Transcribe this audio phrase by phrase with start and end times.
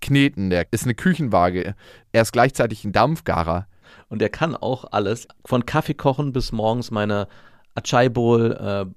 [0.00, 1.74] kneten, der ist eine Küchenwaage.
[2.12, 3.66] Er ist gleichzeitig ein Dampfgarer.
[4.08, 7.28] Und er kann auch alles, von Kaffee kochen bis morgens meine
[7.74, 8.86] Achai Bowl, äh,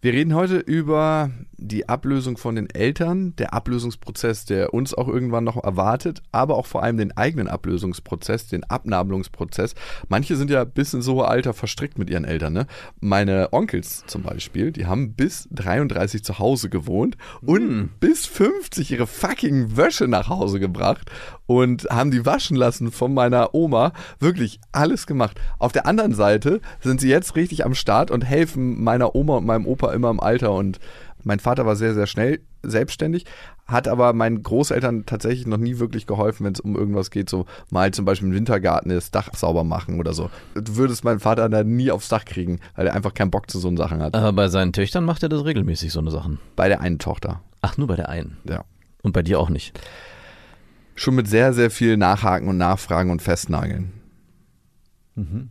[0.00, 5.44] Wir reden heute über die Ablösung von den Eltern, der Ablösungsprozess, der uns auch irgendwann
[5.44, 9.74] noch erwartet, aber auch vor allem den eigenen Ablösungsprozess, den Abnabelungsprozess.
[10.08, 12.52] Manche sind ja bis ins hohe Alter verstrickt mit ihren Eltern.
[12.52, 12.66] Ne?
[13.00, 19.06] Meine Onkels zum Beispiel, die haben bis 33 zu Hause gewohnt und bis 50 ihre
[19.06, 21.10] fucking Wäsche nach Hause gebracht
[21.46, 23.92] und haben die waschen lassen von meiner Oma.
[24.18, 25.40] Wirklich alles gemacht.
[25.58, 29.46] Auf der anderen Seite sind sie jetzt richtig am Start und helfen meiner Oma und
[29.46, 30.52] meinem Opa immer im Alter.
[30.52, 30.78] Und
[31.22, 33.26] mein Vater war sehr, sehr schnell selbstständig,
[33.66, 37.44] hat aber meinen Großeltern tatsächlich noch nie wirklich geholfen, wenn es um irgendwas geht, so
[37.70, 40.30] mal zum Beispiel im Wintergarten das Dach sauber machen oder so.
[40.54, 43.58] Du würdest meinen Vater dann nie aufs Dach kriegen, weil er einfach keinen Bock zu
[43.58, 44.14] so einen Sachen hat.
[44.14, 46.38] Aber bei seinen Töchtern macht er das regelmäßig, so eine Sachen.
[46.56, 48.38] Bei der einen Tochter, Ach, nur bei der einen.
[48.48, 48.64] ja.
[49.02, 49.78] Und bei dir auch nicht.
[50.94, 53.92] Schon mit sehr, sehr viel Nachhaken und Nachfragen und Festnageln.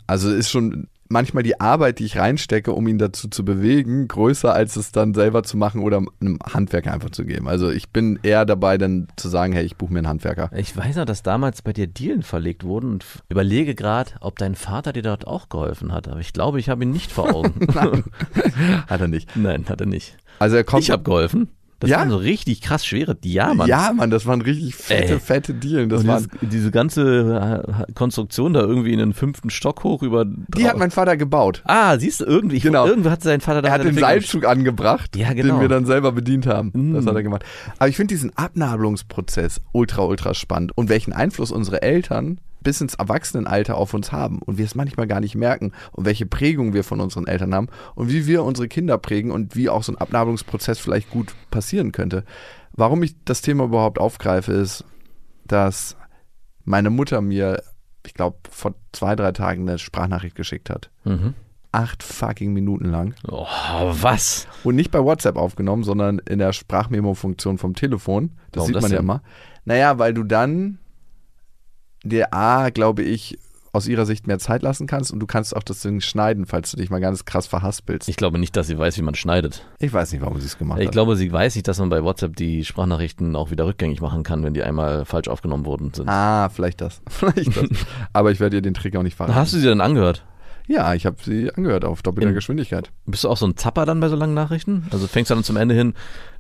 [0.08, 4.54] Also ist schon manchmal die Arbeit, die ich reinstecke, um ihn dazu zu bewegen, größer
[4.54, 7.48] als es dann selber zu machen oder einem Handwerker einfach zu geben.
[7.48, 10.50] Also ich bin eher dabei, dann zu sagen, hey, ich buche mir einen Handwerker.
[10.56, 14.56] Ich weiß ja, dass damals bei dir Dielen verlegt wurden und überlege gerade, ob dein
[14.56, 16.08] Vater dir dort auch geholfen hat.
[16.10, 17.68] Aber ich glaube, ich habe ihn nicht vor Augen.
[18.88, 19.36] Hat er nicht.
[19.36, 20.18] Nein, hat er nicht.
[20.40, 20.84] Also er kommt.
[20.84, 21.50] Ich habe geholfen.
[21.84, 21.98] Das Ja?
[22.00, 23.18] waren so richtig krass schwere.
[23.26, 23.68] Ja, Mann.
[23.68, 25.20] ja, Mann, das waren richtig fette, Ey.
[25.20, 25.90] fette Dealen.
[25.90, 30.24] Das waren, dieses, diese ganze äh, Konstruktion da irgendwie in den fünften Stock hoch über.
[30.26, 31.62] die hat mein Vater gebaut.
[31.66, 32.60] Ah, siehst du, irgendwie.
[32.60, 32.88] Genau.
[32.88, 35.56] Irgendwo hat sein Vater da Er hat den Seilzug angebracht, Ja, genau.
[35.56, 36.94] den wir dann selber bedient haben.
[36.94, 37.08] Das Mm.
[37.10, 37.44] hat er gemacht.
[37.80, 42.96] Aber ich finde diesen Abnabelungsprozess ultra, ultra spannend und welchen Einfluss unsere Eltern bis ins
[42.96, 46.84] Erwachsenenalter auf uns haben und wir es manchmal gar nicht merken und welche Prägung wir
[46.84, 49.98] von unseren Eltern haben und wie wir unsere Kinder prägen und wie auch so ein
[49.98, 52.24] Abnabelungsprozess vielleicht gut passieren könnte.
[52.74, 54.84] Warum ich das Thema überhaupt aufgreife, ist,
[55.46, 55.96] dass
[56.66, 57.62] meine Mutter mir,
[58.06, 60.90] ich glaube, vor zwei, drei Tagen eine Sprachnachricht geschickt hat.
[61.04, 61.36] Mhm.
[61.72, 63.16] Acht fucking Minuten lang.
[63.28, 64.48] Oh, was?
[64.64, 68.32] Und nicht bei WhatsApp aufgenommen, sondern in der Sprachmemo-Funktion vom Telefon.
[68.52, 69.06] Das Warum sieht das man ja denn?
[69.06, 69.22] immer.
[69.66, 70.78] Naja, weil du dann
[72.04, 73.38] dir A, glaube ich,
[73.76, 76.70] aus ihrer Sicht mehr Zeit lassen kannst und du kannst auch das Ding schneiden, falls
[76.70, 78.08] du dich mal ganz krass verhaspelst.
[78.08, 79.66] Ich glaube nicht, dass sie weiß, wie man schneidet.
[79.80, 80.92] Ich weiß nicht, warum sie es gemacht Ich hat.
[80.92, 84.44] glaube, sie weiß nicht, dass man bei WhatsApp die Sprachnachrichten auch wieder rückgängig machen kann,
[84.44, 86.08] wenn die einmal falsch aufgenommen worden sind.
[86.08, 87.02] Ah, vielleicht das.
[87.10, 87.66] Vielleicht das.
[88.14, 89.36] Aber ich werde dir den Trick auch nicht verraten.
[89.36, 90.24] Hast du sie denn angehört?
[90.68, 92.90] Ja, ich habe sie angehört auf doppelter In- Geschwindigkeit.
[93.06, 94.88] Bist du auch so ein Zapper dann bei so langen Nachrichten?
[94.92, 95.94] Also fängst du dann zum Ende hin,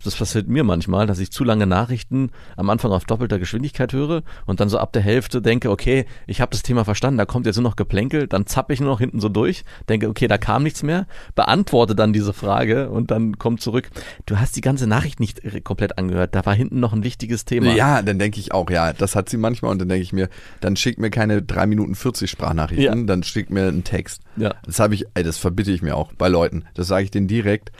[0.03, 4.23] das passiert mir manchmal, dass ich zu lange Nachrichten am Anfang auf doppelter Geschwindigkeit höre
[4.45, 7.45] und dann so ab der Hälfte denke, okay, ich habe das Thema verstanden, da kommt
[7.45, 10.37] jetzt nur noch Geplänkel, dann zappe ich nur noch hinten so durch, denke, okay, da
[10.37, 11.05] kam nichts mehr,
[11.35, 13.89] beantworte dann diese Frage und dann kommt zurück,
[14.25, 17.73] du hast die ganze Nachricht nicht komplett angehört, da war hinten noch ein wichtiges Thema.
[17.73, 20.29] Ja, dann denke ich auch, ja, das hat sie manchmal und dann denke ich mir,
[20.61, 23.05] dann schickt mir keine 3 Minuten 40 Sprachnachrichten, Ja.
[23.05, 24.12] dann schickt mir einen Text.
[24.37, 24.53] Ja.
[24.65, 26.63] Das habe ich, ey, das verbitte ich mir auch bei Leuten.
[26.73, 27.71] Das sage ich denen direkt.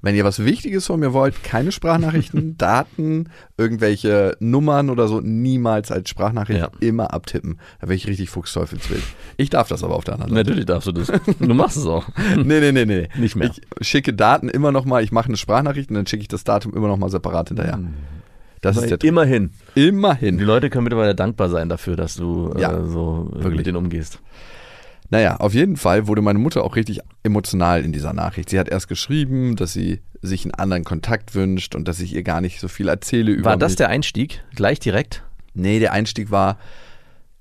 [0.00, 5.90] Wenn ihr was Wichtiges von mir wollt, keine Sprachnachrichten, Daten, irgendwelche Nummern oder so, niemals
[5.90, 6.70] als Sprachnachricht, Ja.
[6.78, 7.58] immer abtippen.
[7.80, 9.02] Da wäre ich richtig fuchsteufelswild.
[9.38, 10.50] Ich darf das aber auf der anderen Seite.
[10.50, 11.10] Natürlich darfst du das.
[11.40, 12.06] Du machst es auch.
[12.36, 13.08] Nee, nee, nee, nee.
[13.16, 13.50] Nicht mehr.
[13.80, 16.44] Ich schicke Daten immer noch mal, ich mache eine Sprachnachricht und dann schicke ich das
[16.44, 17.80] Datum immer noch mal separat hinterher.
[18.60, 19.08] Das ist der Trick.
[19.08, 19.50] Immerhin.
[19.74, 20.38] Immerhin.
[20.38, 23.56] Die Leute können mittlerweile dankbar sein dafür, dass du Ja, äh, so äh, wirklich.
[23.56, 24.20] mit denen umgehst.
[25.10, 28.50] Naja, auf jeden Fall wurde meine Mutter auch richtig emotional in dieser Nachricht.
[28.50, 32.22] Sie hat erst geschrieben, dass sie sich einen anderen Kontakt wünscht und dass ich ihr
[32.22, 33.76] gar nicht so viel erzähle über War das mich.
[33.76, 34.44] der Einstieg?
[34.54, 35.22] Gleich direkt?
[35.54, 36.58] Nee, der Einstieg war,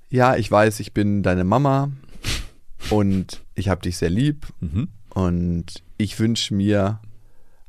[0.09, 1.89] ja, ich weiß, ich bin deine Mama
[2.89, 4.87] und ich habe dich sehr lieb Mhm.
[5.13, 5.65] und
[5.97, 6.99] ich wünsche mir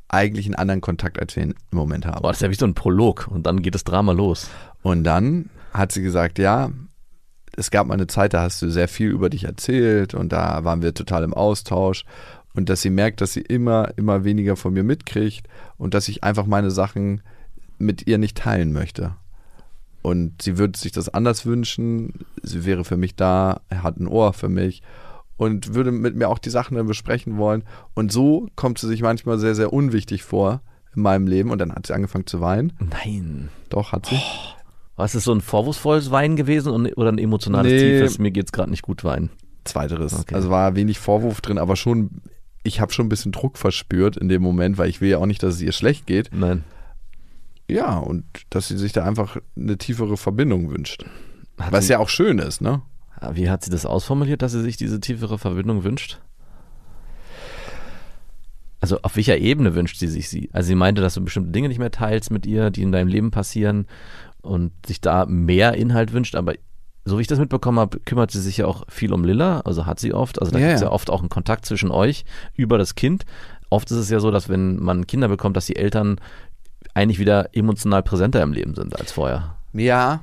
[0.08, 2.22] eigentlich einen anderen Kontakt, als wir ihn im Moment haben.
[2.22, 4.48] Boah, das ist ja wie so ein Prolog und dann geht das Drama los.
[4.82, 6.70] Und dann hat sie gesagt, ja,
[7.58, 10.64] es gab mal eine Zeit, da hast du sehr viel über dich erzählt und da
[10.64, 12.04] waren wir total im Austausch
[12.54, 16.24] und dass sie merkt, dass sie immer, immer weniger von mir mitkriegt und dass ich
[16.24, 17.20] einfach meine Sachen
[17.78, 19.16] mit ihr nicht teilen möchte.
[20.02, 22.26] Und sie würde sich das anders wünschen.
[22.42, 24.82] Sie wäre für mich da, er hat ein Ohr für mich
[25.36, 27.64] und würde mit mir auch die Sachen dann besprechen wollen.
[27.94, 30.62] Und so kommt sie sich manchmal sehr, sehr unwichtig vor
[30.94, 31.50] in meinem Leben.
[31.50, 32.72] Und dann hat sie angefangen zu weinen.
[32.78, 33.48] Nein.
[33.68, 34.20] Doch, hat sie.
[34.98, 37.98] Was ist so ein vorwurfsvolles Weinen gewesen und, oder ein emotionales Nee.
[38.00, 39.30] tiefes, mir geht's gerade nicht gut Weinen?
[39.64, 40.12] Zweiteres.
[40.18, 40.34] Okay.
[40.34, 42.20] Also war wenig Vorwurf drin, aber schon,
[42.64, 45.26] ich habe schon ein bisschen Druck verspürt in dem Moment, weil ich will ja auch
[45.26, 46.30] nicht, dass es ihr schlecht geht.
[46.32, 46.64] Nein.
[47.70, 51.04] Ja, und dass sie sich da einfach eine tiefere Verbindung wünscht.
[51.60, 52.82] Hat Was sie, ja auch schön ist, ne?
[53.20, 56.18] Ah, Wie hat sie das ausformuliert, dass sie sich diese tiefere Verbindung wünscht?
[58.80, 60.50] Also auf welcher Ebene wünscht sie sich sie?
[60.52, 63.08] Also sie meinte, dass du bestimmte Dinge nicht mehr teilst mit ihr, die in deinem
[63.08, 63.86] Leben passieren
[64.48, 66.54] und sich da mehr Inhalt wünscht, aber
[67.04, 69.86] so wie ich das mitbekommen habe, kümmert sie sich ja auch viel um Lilla, also
[69.86, 70.88] hat sie oft, also da Ja, gibt es ja.
[70.88, 72.24] ja oft auch einen Kontakt zwischen euch
[72.54, 73.24] über das Kind.
[73.70, 76.20] Oft ist es ja so, dass wenn man Kinder bekommt, dass die Eltern
[76.94, 79.56] eigentlich wieder emotional präsenter im Leben sind als vorher.
[79.72, 80.20] Ja.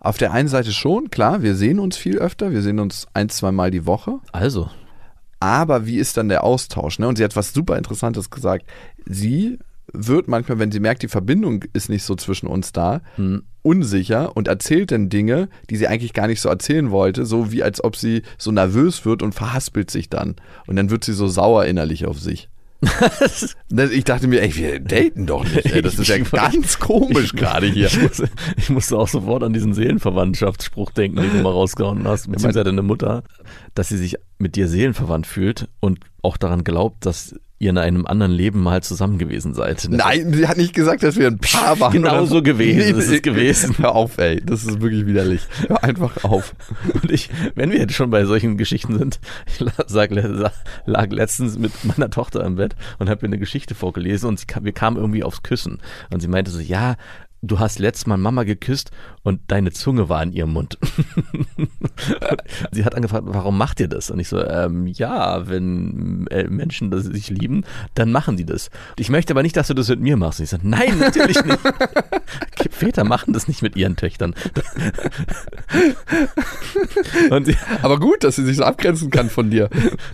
[0.00, 3.28] Auf der einen Seite schon, klar, wir sehen uns viel öfter, wir sehen uns ein,
[3.28, 4.18] zwei Mal die Woche.
[4.32, 4.70] Also,
[5.40, 6.98] Aber wie ist dann der Austausch?
[6.98, 7.08] Ne?
[7.08, 8.66] Und sie hat was super Interessantes gesagt.
[9.04, 9.58] Sie
[9.92, 14.36] wird manchmal, wenn sie merkt, die Verbindung ist nicht so zwischen uns da, hm, unsicher
[14.36, 17.82] und erzählt dann Dinge, die sie eigentlich gar nicht so erzählen wollte, so wie als
[17.82, 20.36] ob sie so nervös wird und verhaspelt sich dann.
[20.66, 22.48] Und dann wird sie so sauer innerlich auf sich.
[23.90, 25.66] Ich dachte mir, ey, wir daten doch nicht.
[25.72, 25.82] Ey.
[25.82, 27.86] Das ist ja Ich- ganz komisch ich- gerade hier.
[27.86, 32.30] Ich musste, ich musste auch sofort an diesen Seelenverwandtschaftsspruch denken, den du mal rausgehauen hast,
[32.30, 33.22] beziehungsweise deine Mutter,
[33.74, 38.06] dass sie sich mit dir seelenverwandt fühlt und auch daran glaubt, dass ihr in einem
[38.06, 39.86] anderen Leben mal zusammen gewesen seid.
[39.90, 41.92] Nein, sie hat nicht gesagt, dass wir ein Paar waren.
[41.92, 43.76] Genau so gewesen ist es gewesen.
[43.78, 44.42] Hör auf, ey.
[44.44, 45.40] Das ist wirklich widerlich.
[45.66, 46.54] Hör einfach auf.
[47.02, 50.52] Und ich, wenn wir jetzt schon bei solchen Geschichten sind, ich la- sag, le-
[50.84, 54.46] lag letztens mit meiner Tochter im Bett und habe mir eine Geschichte vorgelesen und sie
[54.60, 55.78] wir kamen irgendwie aufs Küssen.
[56.12, 56.96] Und sie meinte so, ja,
[57.46, 58.90] du hast letztes Mal Mama geküsst
[59.22, 60.78] und deine Zunge war in ihrem Mund.
[61.56, 61.68] Und
[62.72, 64.10] sie hat angefragt, warum macht ihr das?
[64.10, 68.70] Und ich so, ähm, ja, wenn äh, Menschen das sich lieben, dann machen die das.
[68.98, 70.40] Ich möchte aber nicht, dass du das mit mir machst.
[70.40, 71.58] Und ich so, nein, natürlich nicht.
[72.70, 74.34] Väter machen das nicht mit ihren Töchtern.
[77.44, 79.68] Sie, Aber gut, dass sie sich so abgrenzen kann von dir.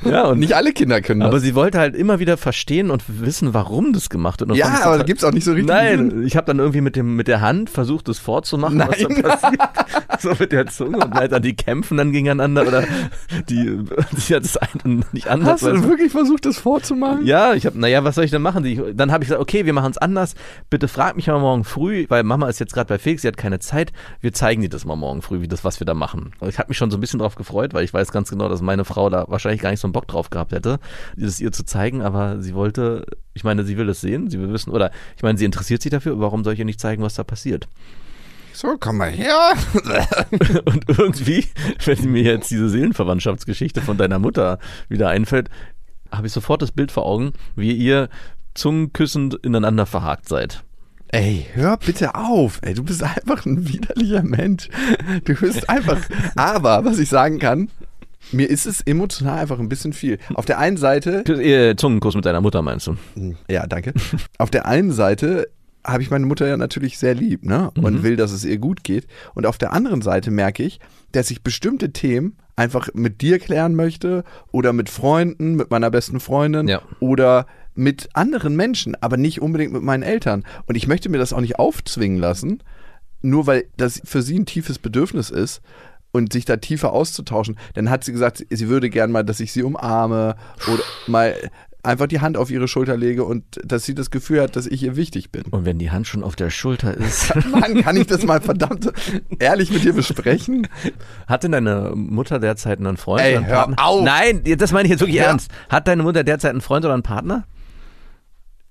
[0.04, 1.28] ja, und Nicht alle Kinder können das.
[1.28, 4.50] aber sie wollte halt immer wieder verstehen und wissen, warum das gemacht wird.
[4.50, 5.68] Und ja, es aber da total- gibt's auch nicht so richtig.
[5.68, 9.08] Nein, ich habe dann irgendwie mit dem mit der Hand versucht, das vorzumachen, was da
[9.08, 9.22] Nein.
[9.22, 9.60] passiert.
[10.18, 12.82] so mit der Zunge und dann die kämpfen dann gegeneinander oder
[13.48, 13.78] die
[14.16, 14.58] sie hat es
[15.12, 15.52] nicht anders.
[15.52, 17.24] Hast du denn wirklich versucht, das vorzumachen?
[17.24, 18.64] Ja, ich habe, naja, was soll ich denn machen?
[18.64, 20.34] Die, dann habe ich gesagt, okay, wir machen es anders.
[20.68, 23.36] Bitte frag mich mal morgen früh, weil Mama ist jetzt gerade bei Felix, sie hat
[23.36, 23.92] keine Zeit.
[24.20, 26.32] Wir zeigen dir das mal morgen früh, wie das, was wir da machen.
[26.40, 28.48] Und ich habe mich schon so ein bisschen drauf gefreut, weil ich weiß ganz genau,
[28.48, 30.80] dass meine Frau da wahrscheinlich gar nicht so einen Bock drauf gehabt hätte,
[31.16, 34.52] das ihr zu zeigen, aber sie wollte, ich meine, sie will es sehen, sie will
[34.52, 37.14] wissen, oder ich meine, sie interessiert sich dafür, warum soll ich ihr nicht zeigen, was
[37.14, 37.68] da passiert?
[38.52, 39.54] So, komm mal her.
[40.66, 41.46] Und irgendwie,
[41.84, 44.58] wenn mir jetzt diese Seelenverwandtschaftsgeschichte von deiner Mutter
[44.88, 45.48] wieder einfällt,
[46.10, 48.10] habe ich sofort das Bild vor Augen, wie ihr
[48.54, 50.62] zungenküssend ineinander verhakt seid.
[51.08, 52.58] Ey, hör bitte auf.
[52.62, 54.68] Ey, du bist einfach ein widerlicher Mensch.
[55.24, 56.00] Du bist einfach.
[56.36, 57.70] Aber, was ich sagen kann,
[58.30, 60.18] Mir ist es emotional einfach ein bisschen viel.
[60.34, 62.96] Auf der einen Seite, Äh, Zungenkuss mit deiner Mutter meinst du?
[63.48, 63.92] ja, danke.
[64.38, 65.48] Auf der einen Seite
[65.84, 67.70] habe ich meine Mutter ja natürlich sehr lieb, ne?
[67.76, 68.02] Und Mhm.
[68.04, 69.06] will, dass es ihr gut geht.
[69.34, 70.78] Und auf der anderen Seite merke ich,
[71.10, 76.20] dass ich bestimmte Themen einfach mit dir klären möchte oder mit Freunden, mit meiner besten
[76.20, 76.82] Freundin Ja.
[77.00, 80.44] oder mit anderen Menschen, aber nicht unbedingt mit meinen Eltern.
[80.66, 82.62] Und ich möchte mir das auch nicht aufzwingen lassen,
[83.22, 85.62] nur weil das für sie ein tiefes Bedürfnis ist
[86.12, 87.56] und sich da tiefer auszutauschen.
[87.74, 90.36] Dann hat sie gesagt, sie würde gern mal, dass ich sie umarme
[90.72, 91.34] oder mal
[91.84, 94.82] einfach die Hand auf ihre Schulter lege und dass sie das Gefühl hat, dass ich
[94.84, 95.42] ihr wichtig bin.
[95.50, 97.34] Und wenn die Hand schon auf der Schulter ist.
[97.50, 98.92] Mann, kann ich das mal verdammt
[99.40, 100.68] ehrlich mit dir besprechen?
[101.26, 103.84] Hat denn deine Mutter derzeit einen Freund Ey, oder einen hör Partner?
[103.84, 104.04] auf!
[104.04, 105.50] Nein, das meine ich jetzt wirklich Hör- ernst.
[105.70, 107.46] Hat deine Mutter derzeit einen Freund oder einen Partner?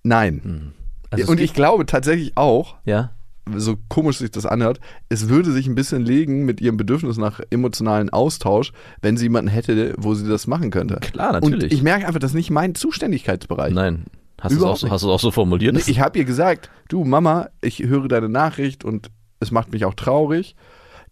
[0.03, 0.74] Nein.
[1.10, 3.12] Also es und ich glaube tatsächlich auch, Ja.
[3.55, 4.79] So komisch sich das anhört,
[5.10, 8.71] es würde sich ein bisschen legen mit ihrem Bedürfnis nach emotionalen Austausch,
[9.01, 10.95] wenn sie jemanden hätte, wo sie das machen könnte.
[11.01, 11.63] Klar, natürlich.
[11.63, 13.74] Und ich merke einfach, das ist nicht mein Zuständigkeitsbereich.
[13.74, 14.05] Nein.
[14.39, 15.75] Hast du es auch, auch so formuliert?
[15.75, 19.86] Nee, Ich habe ihr gesagt, du Mama, ich höre deine Nachricht und es macht mich
[19.86, 20.55] auch traurig,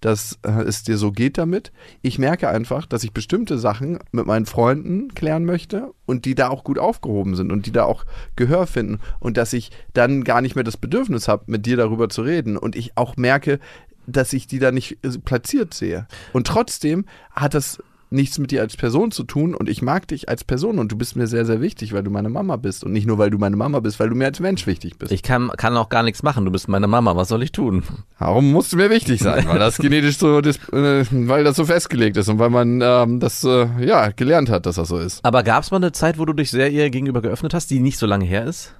[0.01, 1.71] dass äh, es dir so geht damit.
[2.01, 6.49] Ich merke einfach, dass ich bestimmte Sachen mit meinen Freunden klären möchte und die da
[6.49, 10.41] auch gut aufgehoben sind und die da auch Gehör finden und dass ich dann gar
[10.41, 13.59] nicht mehr das Bedürfnis habe, mit dir darüber zu reden und ich auch merke,
[14.07, 16.07] dass ich die da nicht äh, platziert sehe.
[16.33, 20.29] Und trotzdem hat das nichts mit dir als Person zu tun und ich mag dich
[20.29, 22.91] als Person und du bist mir sehr, sehr wichtig, weil du meine Mama bist und
[22.91, 25.11] nicht nur, weil du meine Mama bist, weil du mir als Mensch wichtig bist.
[25.11, 26.45] ich kann, kann auch gar nichts machen.
[26.45, 27.15] Du bist meine Mama.
[27.15, 27.83] Was soll ich tun?
[28.17, 29.47] Warum musst du mir wichtig sein?
[29.47, 33.43] Weil das genetisch so, äh, weil das so festgelegt ist und weil man ähm, das
[33.43, 35.23] äh, ja gelernt hat, dass das so ist.
[35.23, 37.79] Aber gab es mal eine Zeit, wo du dich sehr ihr gegenüber geöffnet hast, die
[37.79, 38.73] nicht so lange her ist?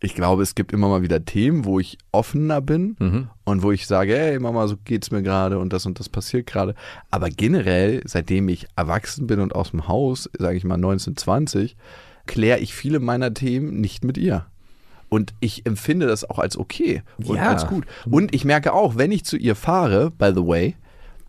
[0.00, 3.28] Ich glaube, es gibt immer mal wieder Themen, wo ich offener bin Mhm.
[3.44, 6.46] und wo ich sage, hey Mama, so geht's mir gerade und das und das passiert
[6.46, 6.74] gerade.
[7.10, 11.76] Aber generell, seitdem ich erwachsen bin und aus dem Haus, sage ich mal 1920,
[12.26, 14.46] kläre ich viele meiner Themen nicht mit ihr.
[15.08, 17.48] Und ich empfinde das auch als okay und Ja.
[17.48, 17.84] als gut.
[18.08, 20.76] Und ich merke auch, wenn ich zu ihr fahre, by the way,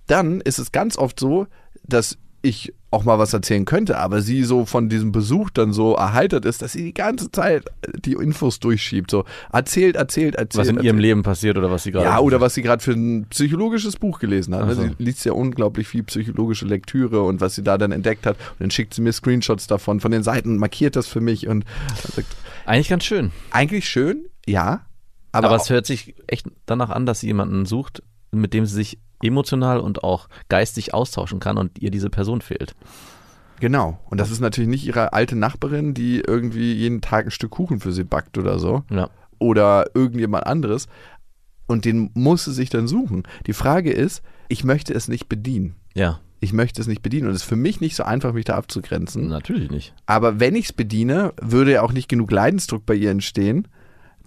[0.08, 1.48] dann ist es ganz oft so,
[1.88, 5.94] dass ich auch mal was erzählen könnte, aber sie so von diesem Besuch dann so
[5.94, 7.66] erheitert ist, dass sie die ganze Zeit
[8.04, 9.12] die Infos durchschiebt.
[9.12, 10.60] So erzählt, erzählt, erzählt.
[10.60, 11.02] Was in ihrem erzählt.
[11.02, 12.06] Leben passiert oder was sie gerade.
[12.06, 14.64] Ja, oder was sie gerade für ein psychologisches Buch gelesen hat.
[14.64, 14.76] Ach ne?
[14.76, 14.82] so.
[14.82, 18.38] Sie liest ja unglaublich viel psychologische Lektüre und was sie da dann entdeckt hat.
[18.38, 21.66] Und dann schickt sie mir Screenshots davon, von den Seiten, markiert das für mich und
[22.16, 22.28] sagt,
[22.66, 23.32] Eigentlich ganz schön.
[23.52, 24.86] eigentlich schön, ja.
[25.32, 28.74] Aber, Aber, es hört sich echt danach an, dass sie jemanden sucht, mit dem sie
[28.74, 32.76] sich emotional und auch geistig austauschen kann und ihr diese Person fehlt.
[33.60, 34.00] genau.
[34.10, 37.80] Und das ist natürlich nicht ihre alte Nachbarin, die irgendwie jeden Tag ein Stück Kuchen
[37.80, 38.84] für sie backt oder so.
[38.90, 39.10] Ja.
[39.38, 40.88] Oder irgendjemand anderes.
[41.68, 43.24] Und den muss sie sich dann suchen.
[43.46, 45.76] Die Frage ist, ich möchte es nicht bedienen.
[45.94, 47.28] Ja, Ich möchte es nicht bedienen.
[47.28, 49.28] Und es ist für mich nicht so einfach, mich da abzugrenzen.
[49.28, 49.94] natürlich nicht.
[50.06, 53.68] Aber wenn ich es bediene, würde ja auch nicht genug Leidensdruck bei ihr entstehen,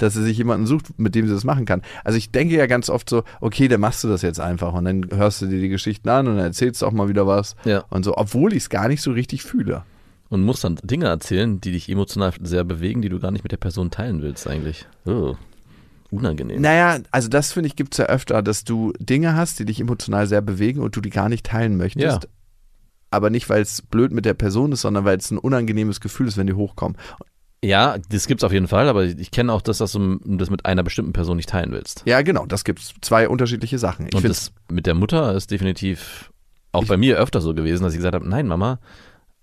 [0.02, 1.82] dass sie sich jemanden sucht, mit dem sie das machen kann.
[2.02, 4.84] Also ich denke ja ganz oft so, okay, dann machst du das jetzt einfach und
[4.84, 7.54] dann hörst du dir die Geschichten an und dann erzählst du auch mal wieder was
[7.64, 7.84] Ja.
[7.88, 9.84] und so, obwohl ich es gar nicht so richtig fühle.
[10.28, 13.52] Und musst dann Dinge erzählen, die dich emotional sehr bewegen, die du gar nicht mit
[13.52, 14.86] der Person teilen willst eigentlich.
[15.04, 15.36] Oh,
[16.10, 16.60] unangenehm.
[16.60, 19.78] Naja, also das finde ich gibt es ja öfter, dass du Dinge hast, die dich
[19.80, 22.24] emotional sehr bewegen und du die gar nicht teilen möchtest.
[22.24, 22.30] Ja.
[23.10, 26.26] Aber nicht, weil es blöd mit der Person ist, sondern weil es ein unangenehmes Gefühl
[26.26, 26.96] ist, wenn die hochkommen.
[27.64, 30.66] Ja, das gibt's auf jeden Fall, aber ich kenne auch das, dass du das mit
[30.66, 32.02] einer bestimmten Person nicht teilen willst.
[32.06, 34.08] Ja, genau, das gibt es zwei unterschiedliche Sachen.
[34.08, 36.32] Ich Und das mit der Mutter ist definitiv
[36.72, 38.80] auch bei mir öfter so gewesen, dass ich gesagt habe, nein, Mama,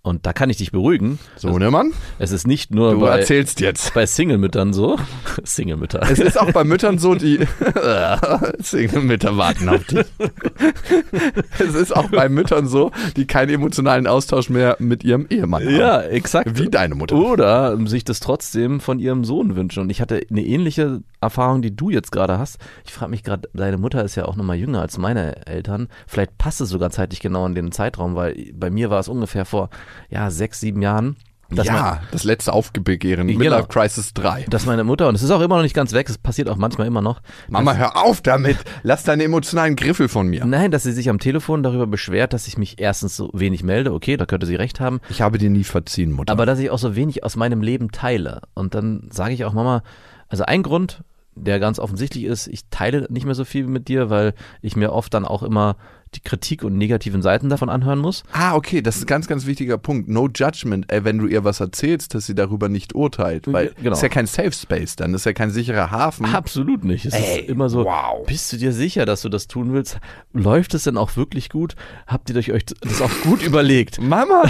[0.01, 1.19] und da kann ich dich beruhigen.
[1.35, 1.91] so, ne Mann?
[2.19, 3.93] Es ist nicht nur Du bei, erzählst jetzt.
[3.93, 4.97] bei Single-Müttern so.
[5.43, 6.01] Single-Mütter.
[6.09, 7.39] Es ist auch bei Müttern so, die
[8.59, 10.05] Single-Mütter warten auf dich.
[11.59, 15.75] es ist auch bei Müttern so, die keinen emotionalen Austausch mehr mit ihrem Ehemann haben.
[15.75, 16.57] Ja, exakt.
[16.57, 17.15] Wie deine Mutter.
[17.17, 19.81] Oder sich das trotzdem von ihrem Sohn wünschen.
[19.81, 22.57] Und ich hatte eine ähnliche Erfahrung, die du jetzt gerade hast.
[22.85, 25.87] Ich frage mich gerade, deine Mutter ist ja auch nochmal jünger als meine Eltern.
[26.07, 29.45] Vielleicht passt es sogar zeitlich genau in den Zeitraum, weil bei mir war es ungefähr
[29.45, 29.69] vor
[30.09, 31.17] ja, sechs, sieben Jahren.
[31.51, 33.27] Ja, das letzte Aufbegehren.
[33.27, 33.39] Genau.
[33.39, 34.45] Midlife Crisis 3.
[34.49, 36.57] Dass meine Mutter, und es ist auch immer noch nicht ganz weg, es passiert auch
[36.57, 37.21] manchmal immer noch.
[37.47, 38.57] Mama, hör auf damit.
[38.83, 40.45] Lass deine emotionalen Griffel von mir.
[40.45, 43.93] Nein, dass sie sich am Telefon darüber beschwert, dass ich mich erstens so wenig melde.
[43.93, 44.99] Okay, da könnte sie recht haben.
[45.09, 46.31] Ich habe dir nie verziehen, Mutter.
[46.31, 48.41] Aber dass ich auch so wenig aus meinem Leben teile.
[48.53, 49.81] Und dann sage ich auch, Mama,
[50.27, 51.03] also ein Grund,
[51.39, 54.93] der ganz offensichtlich ist, ich teile nicht mehr so viel mit dir, weil ich mir
[54.93, 55.77] oft dann auch immer
[56.15, 58.23] die Kritik und negativen Seiten davon anhören muss.
[58.31, 60.09] Ah, okay, das ist ein ganz, ganz wichtiger Punkt.
[60.09, 63.45] No judgment, ey, wenn du ihr was erzählst, dass sie darüber nicht urteilt.
[63.51, 63.95] Weil Genau.
[63.95, 66.25] ist ja kein Safe Space dann, ist ja kein sicherer Hafen.
[66.25, 67.05] Absolut nicht.
[67.05, 68.25] Es Ey, ist immer so, wow.
[68.25, 69.99] bist du dir sicher, dass du das tun willst?
[70.33, 71.75] Läuft es denn auch wirklich gut?
[72.07, 74.01] Habt ihr euch euch das auch gut überlegt?
[74.01, 74.43] Mama,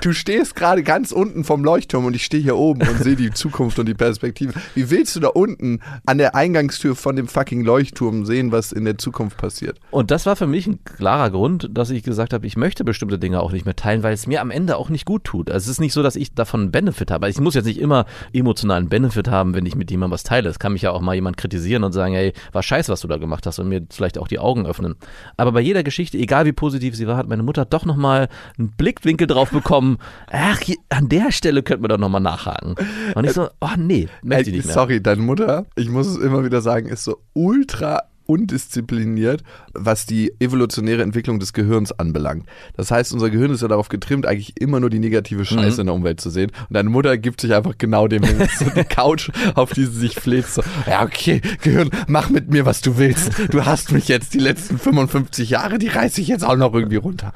[0.00, 3.30] du stehst gerade ganz unten vom Leuchtturm und ich stehe hier oben und sehe die
[3.30, 4.52] Zukunft und die Perspektive.
[4.74, 8.84] Wie willst du da unten an der Eingangstür von dem fucking Leuchtturm sehen, was in
[8.84, 9.78] der Zukunft passiert?
[9.90, 13.18] Und das war für mich ein klarer Grund, dass ich gesagt habe, ich möchte bestimmte
[13.18, 15.50] Dinge auch nicht mehr teilen, weil es mir am Ende auch nicht gut tut.
[15.50, 17.26] Also es ist nicht so, dass ich davon einen Benefit habe.
[17.26, 20.48] Also ich muss jetzt nicht immer emotionalen Benefit haben, wenn ich mit jemandem was teile.
[20.48, 23.08] Es kann mich ja auch mal jemand kritisieren und sagen, hey, war scheiße, was du
[23.08, 24.94] da gemacht hast und mir vielleicht auch die Augen öffnen.
[25.36, 28.70] Aber bei jeder Geschichte, egal wie positiv sie war, hat meine Mutter doch nochmal einen
[28.70, 29.98] Blickwinkel drauf bekommen.
[30.30, 32.76] Ach, hier, an der Stelle könnte man doch nochmal nachhaken.
[33.14, 34.74] Und ich so, oh nee, möchte ich nicht mehr.
[34.74, 40.32] sorry, deine Mutter, ich muss es immer wieder sagen, ist so ultra undiszipliniert, was die
[40.40, 42.46] evolutionäre Entwicklung des Gehirns anbelangt.
[42.76, 45.86] Das heißt, unser Gehirn ist ja darauf getrimmt, eigentlich immer nur die negative Scheiße in
[45.86, 46.50] der Umwelt zu sehen.
[46.68, 48.48] Und deine Mutter gibt sich einfach genau dem hin.
[48.58, 50.46] so die Couch, auf die sie sich fleht.
[50.46, 53.32] So, ja, okay, Gehirn, mach mit mir, was du willst.
[53.50, 56.96] Du hast mich jetzt die letzten 55 Jahre, die reiße ich jetzt auch noch irgendwie
[56.96, 57.32] runter.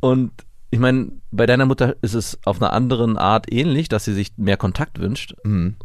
[0.00, 0.30] Und
[0.70, 4.32] ich meine, bei deiner Mutter ist es auf einer anderen Art ähnlich, dass sie sich
[4.36, 5.34] mehr Kontakt wünscht,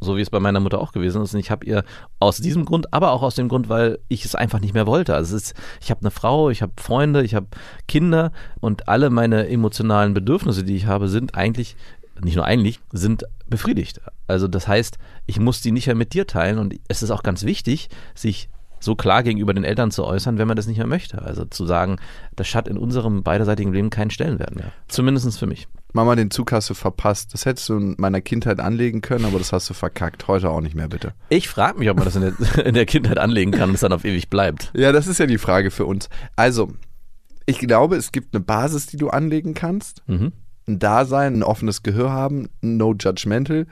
[0.01, 1.33] so wie es bei meiner Mutter auch gewesen ist.
[1.33, 1.83] Und ich habe ihr
[2.19, 5.13] aus diesem Grund, aber auch aus dem Grund, weil ich es einfach nicht mehr wollte.
[5.13, 7.47] Also ist, ich habe eine Frau, ich habe Freunde, ich habe
[7.87, 11.75] Kinder und alle meine emotionalen Bedürfnisse, die ich habe, sind eigentlich
[12.23, 14.01] nicht nur eigentlich, sind befriedigt.
[14.27, 17.23] Also das heißt, ich muss die nicht mehr mit dir teilen und es ist auch
[17.23, 18.49] ganz wichtig, sich
[18.81, 21.21] so klar gegenüber den Eltern zu äußern, wenn man das nicht mehr möchte.
[21.21, 21.97] Also zu sagen,
[22.35, 24.73] das hat in unserem beiderseitigen Leben keinen Stellenwert mehr.
[24.87, 25.67] Zumindest für mich.
[25.93, 27.33] Mama, den Zug hast du verpasst.
[27.33, 30.27] Das hättest du in meiner Kindheit anlegen können, aber das hast du verkackt.
[30.27, 31.13] Heute auch nicht mehr, bitte.
[31.29, 33.81] Ich frage mich, ob man das in der, in der Kindheit anlegen kann und es
[33.81, 34.71] dann auf ewig bleibt.
[34.73, 36.09] Ja, das ist ja die Frage für uns.
[36.35, 36.73] Also,
[37.45, 40.03] ich glaube, es gibt eine Basis, die du anlegen kannst.
[40.07, 40.31] Mhm.
[40.67, 43.67] Ein Dasein, ein offenes Gehör haben, no judgmental,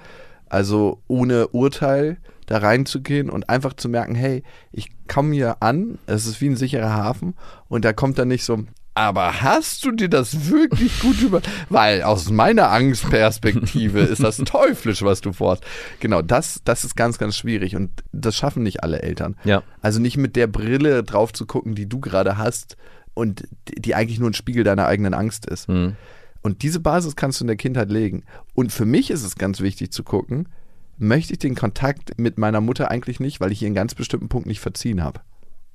[0.48, 2.18] also ohne Urteil
[2.50, 6.56] da reinzugehen und einfach zu merken, hey, ich komme hier an, es ist wie ein
[6.56, 7.36] sicherer Hafen
[7.68, 8.66] und da kommt dann nicht so,
[8.96, 11.42] aber hast du dir das wirklich gut über...
[11.70, 15.64] Weil aus meiner Angstperspektive ist das teuflisch, was du vorhast.
[16.00, 19.36] Genau, das, das ist ganz, ganz schwierig und das schaffen nicht alle Eltern.
[19.44, 19.62] Ja.
[19.82, 22.78] Also nicht mit der Brille drauf zu gucken, die du gerade hast
[23.14, 25.70] und die eigentlich nur ein Spiegel deiner eigenen Angst ist.
[25.70, 25.96] Mhm.
[26.42, 28.24] Und diese Basis kannst du in der Kindheit legen.
[28.56, 30.50] Und für mich ist es ganz wichtig zu gucken,
[31.00, 34.30] möchte ich den Kontakt mit meiner Mutter eigentlich nicht, weil ich ihr einen ganz bestimmten
[34.30, 35.22] Punkt nicht verziehen habe.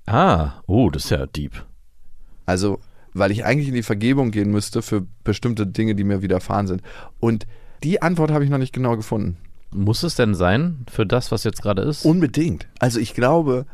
[0.07, 1.65] Ah, oh, das ist ja deep.
[2.47, 2.79] Also,
[3.15, 6.83] weil ich eigentlich in die Vergebung gehen müsste für bestimmte Dinge, die mir widerfahren sind.
[7.21, 7.47] Und
[7.83, 9.39] die Antwort habe ich noch nicht genau gefunden.
[9.71, 12.05] Muss es denn sein für das, was jetzt gerade ist?
[12.05, 12.69] Unbedingt.
[12.79, 13.67] Also ich glaube,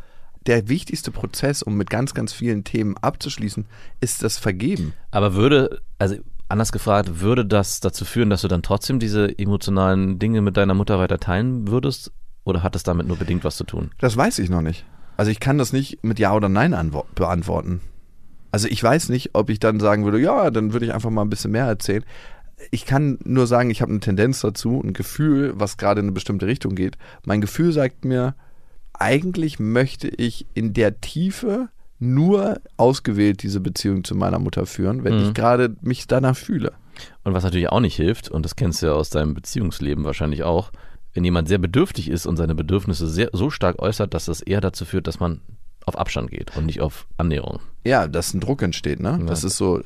[0.46, 3.66] der wichtigste Prozess, um mit ganz, ganz vielen Themen abzuschließen,
[4.00, 4.94] ist das Vergeben.
[5.10, 6.16] Aber würde, also
[6.50, 10.74] anders gefragt, würde das dazu führen, dass du dann trotzdem diese emotionalen Dinge mit deiner
[10.74, 12.12] Mutter weiter teilen würdest?
[12.44, 13.90] Oder hat es damit nur bedingt was zu tun?
[13.98, 14.84] Das weiß ich noch nicht.
[15.16, 17.80] Also ich kann das nicht mit Ja oder Nein antwo- beantworten.
[18.50, 21.22] Also ich weiß nicht, ob ich dann sagen würde, ja, dann würde ich einfach mal
[21.22, 22.04] ein bisschen mehr erzählen.
[22.70, 26.12] Ich kann nur sagen, ich habe eine Tendenz dazu, ein Gefühl, was gerade in eine
[26.12, 26.96] bestimmte Richtung geht.
[27.24, 28.34] Mein Gefühl sagt mir,
[28.92, 31.68] eigentlich möchte ich in der Tiefe
[32.00, 35.22] nur ausgewählt diese Beziehung zu meiner Mutter führen, wenn Mhm.
[35.28, 36.72] ich gerade mich danach fühle.
[37.24, 40.42] Und was natürlich auch nicht hilft, und das kennst du ja aus deinem Beziehungsleben wahrscheinlich
[40.42, 40.72] auch,
[41.14, 44.60] wenn jemand sehr bedürftig ist und seine Bedürfnisse sehr, so stark äußert, dass das eher
[44.60, 45.40] dazu führt, dass man
[45.86, 47.60] auf Abstand geht und nicht auf Annäherung.
[47.84, 49.18] Ja, dass ein Druck entsteht, ne?
[49.26, 49.80] Das ist so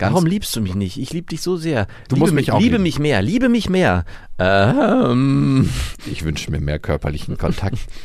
[0.00, 0.96] ganz Warum liebst du mich nicht?
[0.98, 1.86] Ich liebe dich so sehr.
[2.08, 2.82] Du liebe musst mich auch Liebe lieben.
[2.82, 4.04] mich mehr, liebe mich mehr.
[4.38, 5.68] Ähm,
[6.10, 7.78] Ich wünsche mir mehr körperlichen Kontakt.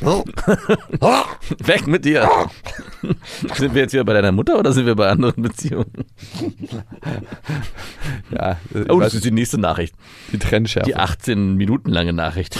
[1.64, 2.28] weg mit dir.
[3.54, 5.90] sind wir jetzt wieder bei deiner Mutter oder sind wir bei anderen Beziehungen?
[8.30, 9.94] ja, Oh, das ist die nächste Nachricht.
[10.32, 10.86] die Trennschärfe.
[10.90, 12.58] Die 18 Minuten lange Nachricht.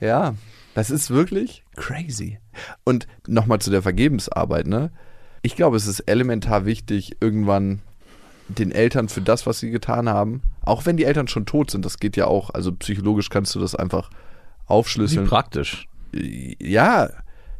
[0.00, 0.34] Ja,
[0.74, 2.38] das ist wirklich crazy.
[2.84, 4.90] Und nochmal zu der Vergebensarbeit, ne?
[5.42, 7.80] Ich glaube, es ist elementar wichtig, irgendwann
[8.48, 11.84] den Eltern für das, was sie getan haben, auch wenn die Eltern schon tot sind,
[11.84, 14.16] das geht ja auch, also psychologisch kannst du das einfach Wie
[14.66, 15.26] aufschlüsseln.
[15.26, 15.86] praktisch.
[16.12, 17.10] Ja,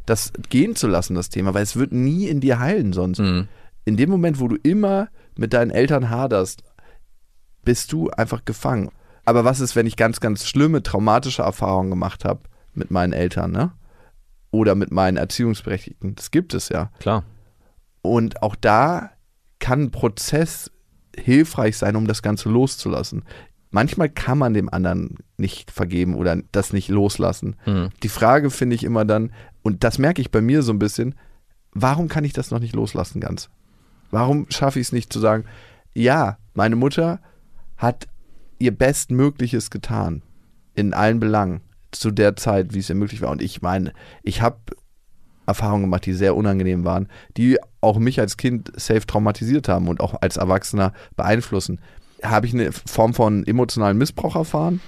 [0.05, 3.19] das gehen zu lassen, das Thema, weil es wird nie in dir heilen sonst.
[3.19, 3.47] Mhm.
[3.85, 6.63] In dem Moment, wo du immer mit deinen Eltern haderst,
[7.63, 8.91] bist du einfach gefangen.
[9.23, 12.41] Aber was ist, wenn ich ganz, ganz schlimme, traumatische Erfahrungen gemacht habe
[12.73, 13.71] mit meinen Eltern, ne?
[14.51, 16.15] Oder mit meinen Erziehungsberechtigten?
[16.15, 16.91] Das gibt es ja.
[16.99, 17.23] Klar.
[18.01, 19.11] Und auch da
[19.59, 20.71] kann ein Prozess
[21.15, 23.23] hilfreich sein, um das Ganze loszulassen.
[23.69, 27.55] Manchmal kann man dem anderen nicht vergeben oder das nicht loslassen.
[27.65, 27.89] Mhm.
[28.03, 31.15] Die Frage finde ich immer dann, und das merke ich bei mir so ein bisschen,
[31.71, 33.49] warum kann ich das noch nicht loslassen ganz?
[34.09, 35.45] Warum schaffe ich es nicht zu sagen,
[35.93, 37.19] ja, meine Mutter
[37.77, 38.07] hat
[38.59, 40.21] ihr Bestmögliches getan
[40.73, 41.61] in allen Belangen
[41.91, 43.31] zu der Zeit, wie es ihr möglich war.
[43.31, 44.57] Und ich meine, ich habe
[45.51, 49.99] Erfahrungen gemacht, die sehr unangenehm waren, die auch mich als Kind safe traumatisiert haben und
[50.01, 51.79] auch als Erwachsener beeinflussen.
[52.23, 54.81] Habe ich eine Form von emotionalen Missbrauch erfahren?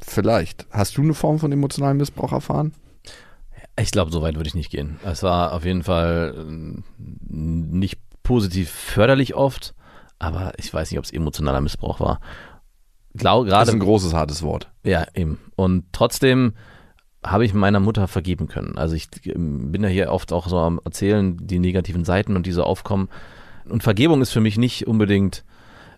[0.00, 0.66] Vielleicht.
[0.70, 2.72] Hast du eine Form von emotionalen Missbrauch erfahren?
[3.78, 4.98] Ich glaube, so weit würde ich nicht gehen.
[5.04, 9.74] Es war auf jeden Fall äh, nicht positiv förderlich oft,
[10.18, 12.20] aber ich weiß nicht, ob es emotionaler Missbrauch war.
[13.14, 14.70] Glau, Das gerade ist ein großes, hartes Wort.
[14.84, 15.38] Ja, eben.
[15.56, 16.54] Und trotzdem
[17.26, 18.78] habe ich meiner Mutter vergeben können.
[18.78, 22.52] Also ich bin ja hier oft auch so am Erzählen, die negativen Seiten und die
[22.52, 23.08] so aufkommen.
[23.68, 25.44] Und Vergebung ist für mich nicht unbedingt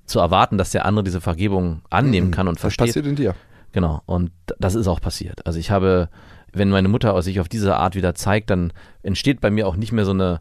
[0.06, 2.88] zu erwarten, dass der andere diese Vergebung annehmen kann und Was versteht.
[2.88, 3.34] passiert in dir?
[3.72, 4.02] Genau.
[4.06, 5.46] Und das ist auch passiert.
[5.46, 6.08] Also ich habe,
[6.52, 9.92] wenn meine Mutter sich auf diese Art wieder zeigt, dann entsteht bei mir auch nicht
[9.92, 10.40] mehr so eine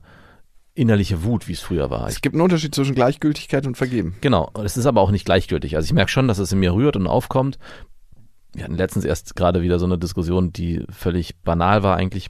[0.74, 2.08] innerliche Wut, wie es früher war.
[2.08, 4.16] Es gibt einen Unterschied zwischen Gleichgültigkeit und Vergeben.
[4.22, 5.76] Genau, und es ist aber auch nicht gleichgültig.
[5.76, 7.58] Also ich merke schon, dass es in mir rührt und aufkommt.
[8.54, 12.30] Wir hatten letztens erst gerade wieder so eine Diskussion, die völlig banal war eigentlich,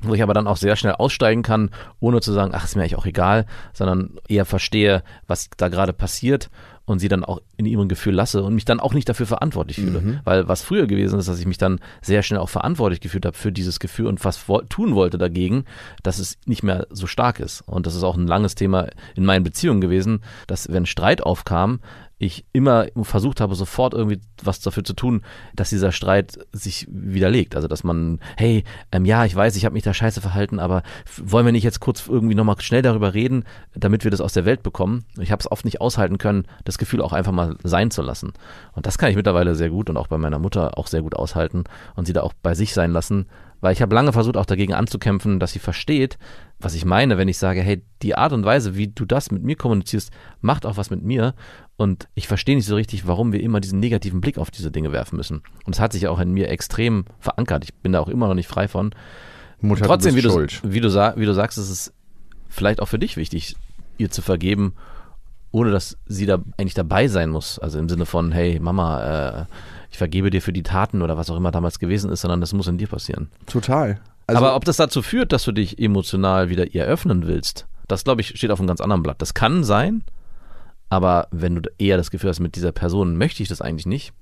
[0.00, 2.82] wo ich aber dann auch sehr schnell aussteigen kann, ohne zu sagen, ach, ist mir
[2.82, 6.50] eigentlich auch egal, sondern eher verstehe, was da gerade passiert
[6.86, 9.76] und sie dann auch in ihrem Gefühl lasse und mich dann auch nicht dafür verantwortlich
[9.76, 10.20] fühle.
[10.24, 13.36] Weil was früher gewesen ist, dass ich mich dann sehr schnell auch verantwortlich gefühlt habe
[13.36, 15.64] für dieses Gefühl und was tun wollte dagegen,
[16.04, 17.62] dass es nicht mehr so stark ist.
[17.62, 21.80] Und das ist auch ein langes Thema in meinen Beziehungen gewesen, dass wenn Streit aufkam,
[22.18, 25.22] ich immer versucht habe, sofort irgendwie was dafür zu tun,
[25.54, 27.54] dass dieser Streit sich widerlegt.
[27.54, 30.82] Also dass man, hey, ähm, ja, ich weiß, ich habe mich da scheiße verhalten, aber
[31.18, 34.46] wollen wir nicht jetzt kurz irgendwie nochmal schnell darüber reden, damit wir das aus der
[34.46, 35.04] Welt bekommen?
[35.18, 38.32] Ich habe es oft nicht aushalten können, das Gefühl auch einfach mal sein zu lassen.
[38.72, 41.14] Und das kann ich mittlerweile sehr gut und auch bei meiner Mutter auch sehr gut
[41.14, 41.64] aushalten
[41.96, 43.26] und sie da auch bei sich sein lassen,
[43.60, 46.18] weil ich habe lange versucht, auch dagegen anzukämpfen, dass sie versteht,
[46.58, 49.42] was ich meine, wenn ich sage, hey, die Art und Weise, wie du das mit
[49.42, 51.34] mir kommunizierst, macht auch was mit mir.
[51.76, 54.92] Und ich verstehe nicht so richtig, warum wir immer diesen negativen Blick auf diese Dinge
[54.92, 55.42] werfen müssen.
[55.64, 57.64] Und es hat sich auch in mir extrem verankert.
[57.64, 58.94] Ich bin da auch immer noch nicht frei von.
[59.60, 60.60] Mutter, Trotzdem, du wie du, schuld.
[60.64, 61.92] wie, du wie du sagst, ist es
[62.48, 63.56] vielleicht auch für dich wichtig,
[63.98, 64.74] ihr zu vergeben,
[65.50, 67.58] ohne dass sie da eigentlich dabei sein muss.
[67.58, 69.44] Also im Sinne von, hey, Mama, äh,
[69.90, 72.52] ich vergebe dir für die Taten oder was auch immer damals gewesen ist, sondern das
[72.52, 73.30] muss in dir passieren.
[73.46, 74.00] Total.
[74.26, 78.04] Also, Aber ob das dazu führt, dass du dich emotional wieder ihr öffnen willst, das
[78.04, 79.22] glaube ich steht auf einem ganz anderen Blatt.
[79.22, 80.02] Das kann sein,
[80.88, 84.12] aber wenn du eher das Gefühl hast, mit dieser Person möchte ich das eigentlich nicht,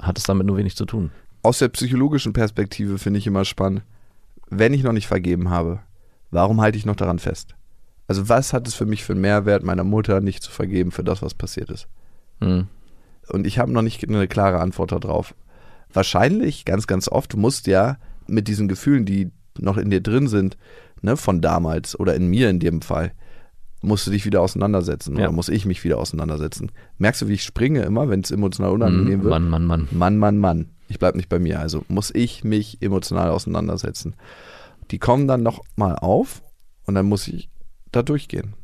[0.00, 1.10] hat es damit nur wenig zu tun.
[1.42, 3.82] aus der psychologischen Perspektive finde ich immer spannend,
[4.48, 5.80] wenn ich noch nicht vergeben habe,
[6.30, 7.54] warum halte ich noch daran fest?
[8.08, 11.04] Also was hat es für mich für einen Mehrwert, meiner Mutter nicht zu vergeben für
[11.04, 11.88] das, was passiert ist?
[12.40, 12.68] Hm.
[13.28, 15.34] Und ich habe noch nicht eine klare Antwort darauf.
[15.92, 20.28] Wahrscheinlich, ganz, ganz oft, du musst ja mit diesen Gefühlen, die noch in dir drin
[20.28, 20.56] sind,
[21.02, 23.12] ne, von damals oder in mir in dem Fall,
[23.82, 25.24] musst du dich wieder auseinandersetzen Ja.
[25.24, 26.70] oder muss ich mich wieder auseinandersetzen.
[26.98, 29.30] Merkst du, wie ich springe immer, wenn es emotional unangenehm Hm, wird?
[29.30, 29.88] Mann, Mann, Mann.
[29.90, 30.70] Mann, Mann, Mann.
[30.88, 31.58] Ich bleib nicht bei mir.
[31.60, 34.14] Also muss ich mich emotional auseinandersetzen.
[34.90, 36.42] Die kommen dann noch mal auf
[36.86, 37.50] und dann muss ich
[37.90, 38.54] da durchgehen.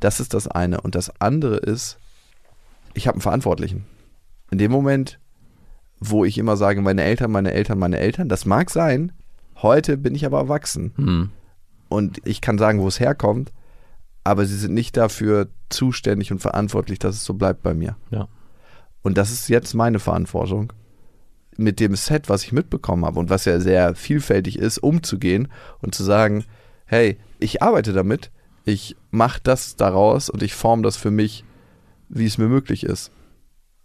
[0.00, 0.80] Das ist das eine.
[0.80, 1.98] Und das andere ist,
[2.98, 3.86] ich habe einen Verantwortlichen.
[4.50, 5.18] In dem Moment,
[6.00, 9.12] wo ich immer sage, meine Eltern, meine Eltern, meine Eltern, das mag sein.
[9.56, 10.92] Heute bin ich aber erwachsen.
[10.96, 11.30] Hm.
[11.88, 13.52] Und ich kann sagen, wo es herkommt,
[14.24, 17.96] aber sie sind nicht dafür zuständig und verantwortlich, dass es so bleibt bei mir.
[18.10, 18.28] Ja.
[19.02, 20.72] Und das ist jetzt meine Verantwortung,
[21.56, 25.48] mit dem Set, was ich mitbekommen habe und was ja sehr vielfältig ist, umzugehen
[25.80, 26.44] und zu sagen,
[26.84, 28.30] hey, ich arbeite damit,
[28.64, 31.44] ich mache das daraus und ich forme das für mich,
[32.08, 33.10] wie es mir möglich ist.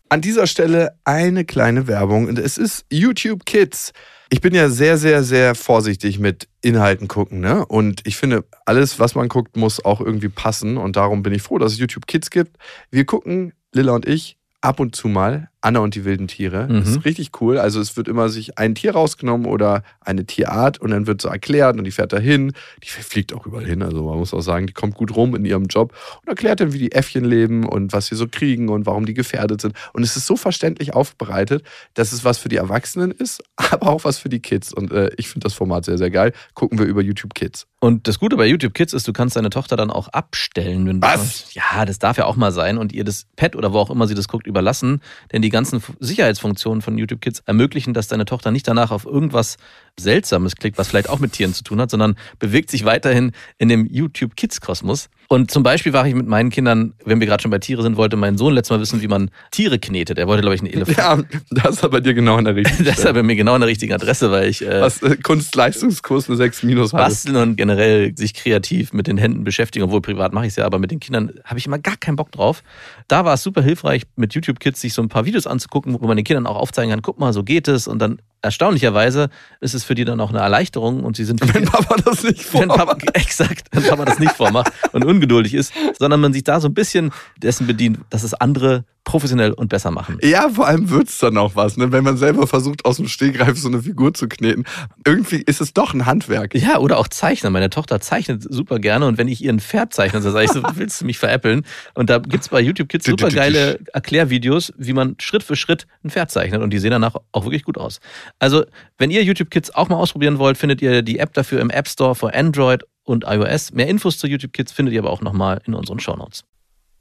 [0.10, 3.94] An dieser Stelle eine kleine Werbung und es ist YouTube Kids.
[4.30, 7.66] Ich bin ja sehr, sehr, sehr vorsichtig mit Inhalten gucken, ne?
[7.66, 11.42] Und ich finde, alles, was man guckt, muss auch irgendwie passen und darum bin ich
[11.42, 12.58] froh, dass es YouTube Kids gibt.
[12.92, 16.68] Wir gucken, Lilla und ich, ab und zu mal Anna und die wilden Tiere.
[16.68, 16.94] Das Mhm.
[16.98, 17.58] ist richtig cool.
[17.58, 21.30] Also es wird immer sich ein Tier rausgenommen oder eine Tierart und dann wird so
[21.30, 22.52] erklärt und die fährt dahin.
[22.84, 23.82] Die fliegt auch überall hin.
[23.82, 26.74] Also man muss auch sagen, die kommt gut rum in ihrem Job und erklärt dann,
[26.74, 29.74] wie die Äffchen leben und was sie so kriegen und warum die gefährdet sind.
[29.94, 34.04] Und es ist so verständlich aufbereitet, dass es was für die Erwachsenen ist, aber auch
[34.04, 34.74] was für die Kids.
[34.74, 36.34] Und äh, ich finde das Format sehr, sehr geil.
[36.56, 37.68] Gucken wir über YouTube Kids.
[37.80, 41.02] Und das Gute bei YouTube Kids ist, du kannst deine Tochter dann auch abstellen, wenn
[41.02, 41.54] du Was?
[41.54, 44.08] Ja, das darf ja auch mal sein und ihr das Pad oder wo auch immer
[44.08, 48.52] sie das guckt überlassen, denn die ganzen Sicherheitsfunktionen von YouTube Kids ermöglichen, dass deine Tochter
[48.52, 49.58] nicht danach auf irgendwas
[49.98, 53.70] Seltsames klickt, was vielleicht auch mit Tieren zu tun hat, sondern bewegt sich weiterhin in
[53.70, 55.10] dem YouTube Kids Kosmos.
[55.34, 57.98] Und zum Beispiel war ich mit meinen Kindern, wenn wir gerade schon bei Tiere sind,
[57.98, 60.20] wollte mein Sohn letztes Mal wissen, wie man Tiere knetet.
[60.20, 60.96] Er wollte, glaube ich, einen Elefant.
[60.96, 63.62] Ja, das ist aber dir genau an der richtigen Das ist aber mir genau an
[63.62, 67.04] der richtigen Adresse, weil ich äh, Was äh, Kunstleistungskurs eine 6 minus hatte.
[67.04, 70.66] basteln und generell sich kreativ mit den Händen beschäftigen, obwohl privat mache ich es ja,
[70.66, 72.62] aber mit den Kindern habe ich immer gar keinen Bock drauf.
[73.08, 76.06] Da war es super hilfreich, mit YouTube Kids sich so ein paar Videos anzugucken, wo
[76.06, 79.30] man den Kindern auch aufzeigen kann, guck mal, so geht es und dann erstaunlicherweise
[79.62, 82.54] ist es für die dann auch eine Erleichterung und sie sind Wenn Papa das nicht
[82.54, 82.78] wenn vor.
[82.78, 86.68] Papa, exakt, wenn Papa das nicht vormacht und ungeduldig ist, sondern man sich da so
[86.68, 90.18] ein bisschen dessen bedient, dass es andere professionell und besser machen.
[90.22, 91.92] Ja, vor allem wird's dann auch was, ne?
[91.92, 94.64] wenn man selber versucht, aus dem Stegreif so eine Figur zu kneten.
[95.06, 96.56] Irgendwie ist es doch ein Handwerk.
[96.56, 97.52] Ja, oder auch zeichnen.
[97.52, 100.52] Meine Tochter zeichnet super gerne und wenn ich ihr ein Pferd zeichne, dann sage ich
[100.52, 101.66] so, willst du mich veräppeln?
[101.96, 106.10] Und da gibt's bei YouTube Kids super geile Erklärvideos, wie man Schritt für Schritt ein
[106.10, 108.00] Pferd zeichnet und die sehen danach auch wirklich gut aus.
[108.40, 108.66] Also,
[108.98, 111.88] wenn ihr YouTube Kids auch mal ausprobieren wollt, findet ihr die App dafür im App
[111.88, 113.72] Store für Android und iOS.
[113.74, 116.44] Mehr Infos zu YouTube Kids findet ihr aber auch nochmal in unseren Shownotes.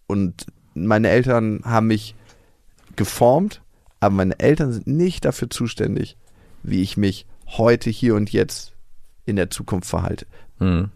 [0.07, 2.15] Und meine Eltern haben mich
[2.97, 3.63] geformt,
[4.01, 6.17] aber meine Eltern sind nicht dafür zuständig,
[6.63, 8.73] wie ich mich heute, hier und jetzt
[9.25, 10.27] in der Zukunft verhalte.
[10.59, 10.91] Hm.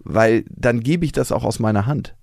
[0.00, 2.14] Weil dann gebe ich das auch aus meiner Hand.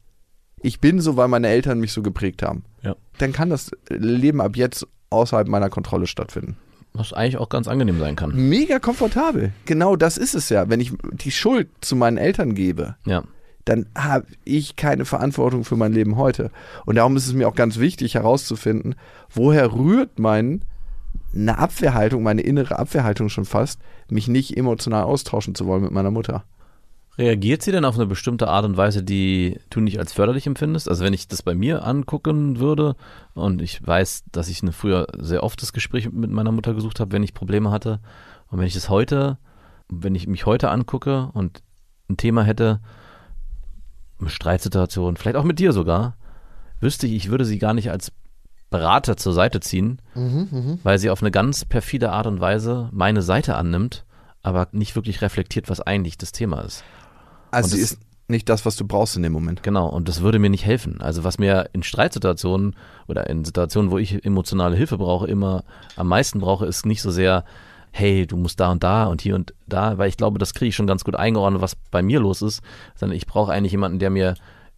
[0.61, 2.63] Ich bin so, weil meine Eltern mich so geprägt haben.
[2.81, 2.95] Ja.
[3.19, 6.57] Dann kann das Leben ab jetzt außerhalb meiner Kontrolle stattfinden.
[6.97, 8.33] Was eigentlich auch ganz angenehm sein kann.
[8.49, 9.51] Mega komfortabel.
[9.65, 10.69] Genau das ist es ja.
[10.69, 13.23] Wenn ich die Schuld zu meinen Eltern gebe, Ja.
[13.65, 16.51] dann habe ich keine Verantwortung für mein Leben heute.
[16.86, 18.95] Und darum ist es mir auch ganz wichtig herauszufinden,
[19.29, 20.63] woher rührt mein
[21.36, 23.79] eine Abwehrhaltung, meine innere Abwehrhaltung schon fast,
[24.10, 26.45] mich nicht emotional austauschen zu wollen mit meiner Mutter.
[27.17, 30.88] Reagiert sie denn auf eine bestimmte Art und Weise, die du nicht als förderlich empfindest?
[30.88, 32.95] Also wenn ich das bei mir angucken würde
[33.34, 36.99] und ich weiß, dass ich eine früher sehr oft das Gespräch mit meiner Mutter gesucht
[36.99, 37.99] habe, wenn ich Probleme hatte
[38.49, 39.39] und wenn ich das heute,
[39.89, 41.63] wenn ich mich heute angucke und
[42.08, 42.82] ein Thema hätte,
[44.19, 46.17] eine Streitsituation, vielleicht auch mit dir sogar,
[46.80, 48.12] wüsste ich, ich würde sie gar nicht als
[48.69, 50.01] Berater zur Seite ziehen,
[50.84, 54.06] weil sie auf eine ganz perfide Art und Weise meine Seite annimmt,
[54.43, 56.84] aber nicht wirklich reflektiert, was eigentlich das Thema ist.
[57.51, 59.63] Also sie ist nicht das, was du brauchst in dem Moment.
[59.63, 61.01] Genau, und das würde mir nicht helfen.
[61.01, 62.75] Also was mir in Streitsituationen
[63.07, 65.63] oder in Situationen, wo ich emotionale Hilfe brauche, immer
[65.95, 67.45] am meisten brauche, ist nicht so sehr,
[67.91, 70.69] hey, du musst da und da und hier und da, weil ich glaube, das kriege
[70.69, 72.62] ich schon ganz gut eingeordnet, was bei mir los ist,
[72.95, 74.36] sondern ich brauche eigentlich jemanden, der mir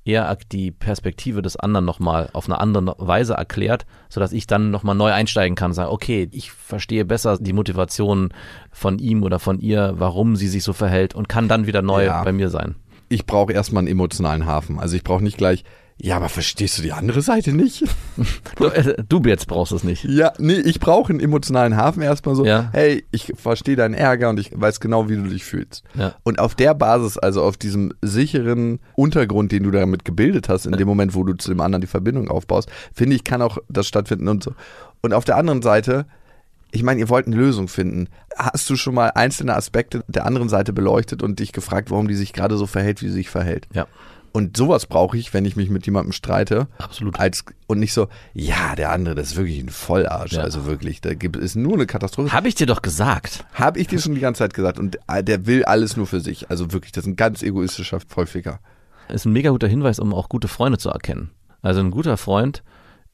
[0.09, 4.95] eher die Perspektive des anderen nochmal auf eine andere Weise erklärt, sodass ich dann nochmal
[4.95, 8.33] neu einsteigen kann und sage, okay, ich verstehe besser die Motivation
[8.71, 12.05] von ihm oder von ihr, warum sie sich so verhält und kann dann wieder neu
[12.05, 12.23] Ja.
[12.23, 12.75] bei mir sein.
[13.09, 14.79] Ich brauche erstmal einen emotionalen Hafen.
[14.79, 15.63] Also ich brauche nicht gleich,
[16.01, 17.83] ja, aber verstehst du die andere Seite nicht?
[18.57, 20.03] Du, äh, du jetzt brauchst es nicht.
[20.03, 22.69] Ja, nee, ich brauche einen emotionalen Hafen erstmal so, Ja.
[22.73, 25.83] hey, ich verstehe deinen Ärger und ich weiß genau, wie du dich fühlst.
[25.95, 26.15] Ja.
[26.23, 30.73] Und auf der Basis, also auf diesem sicheren Untergrund, den du damit gebildet hast, in
[30.73, 33.87] dem Moment, wo du zu dem anderen die Verbindung aufbaust, finde ich, kann auch das
[33.87, 34.53] stattfinden und so.
[35.01, 36.05] Und auf der anderen Seite,
[36.71, 38.07] ich meine, ihr wollt eine Lösung finden.
[38.37, 42.15] Hast du schon mal einzelne Aspekte der anderen Seite beleuchtet und dich gefragt, warum die
[42.15, 43.67] sich gerade so verhält, wie sie sich verhält?
[43.73, 43.87] Ja.
[44.39, 46.67] Und sowas brauche ich, wenn ich mich mit jemandem streite.
[46.77, 47.19] Absolut.
[47.19, 50.31] Als, und nicht so, ja, der andere, das ist wirklich ein Vollarsch.
[50.31, 50.43] Ja.
[50.43, 52.31] Also wirklich, da gibt es nur eine Katastrophe.
[52.31, 53.43] Habe ich dir doch gesagt.
[53.53, 54.79] Habe ich dir schon die ganze Zeit gesagt.
[54.79, 56.49] Und äh, der will alles nur für sich.
[56.49, 58.61] Also wirklich, das ist ein ganz egoistischer Vollficker.
[59.09, 61.31] Ist ein mega guter Hinweis, um auch gute Freunde zu erkennen.
[61.61, 62.63] Also ein guter Freund,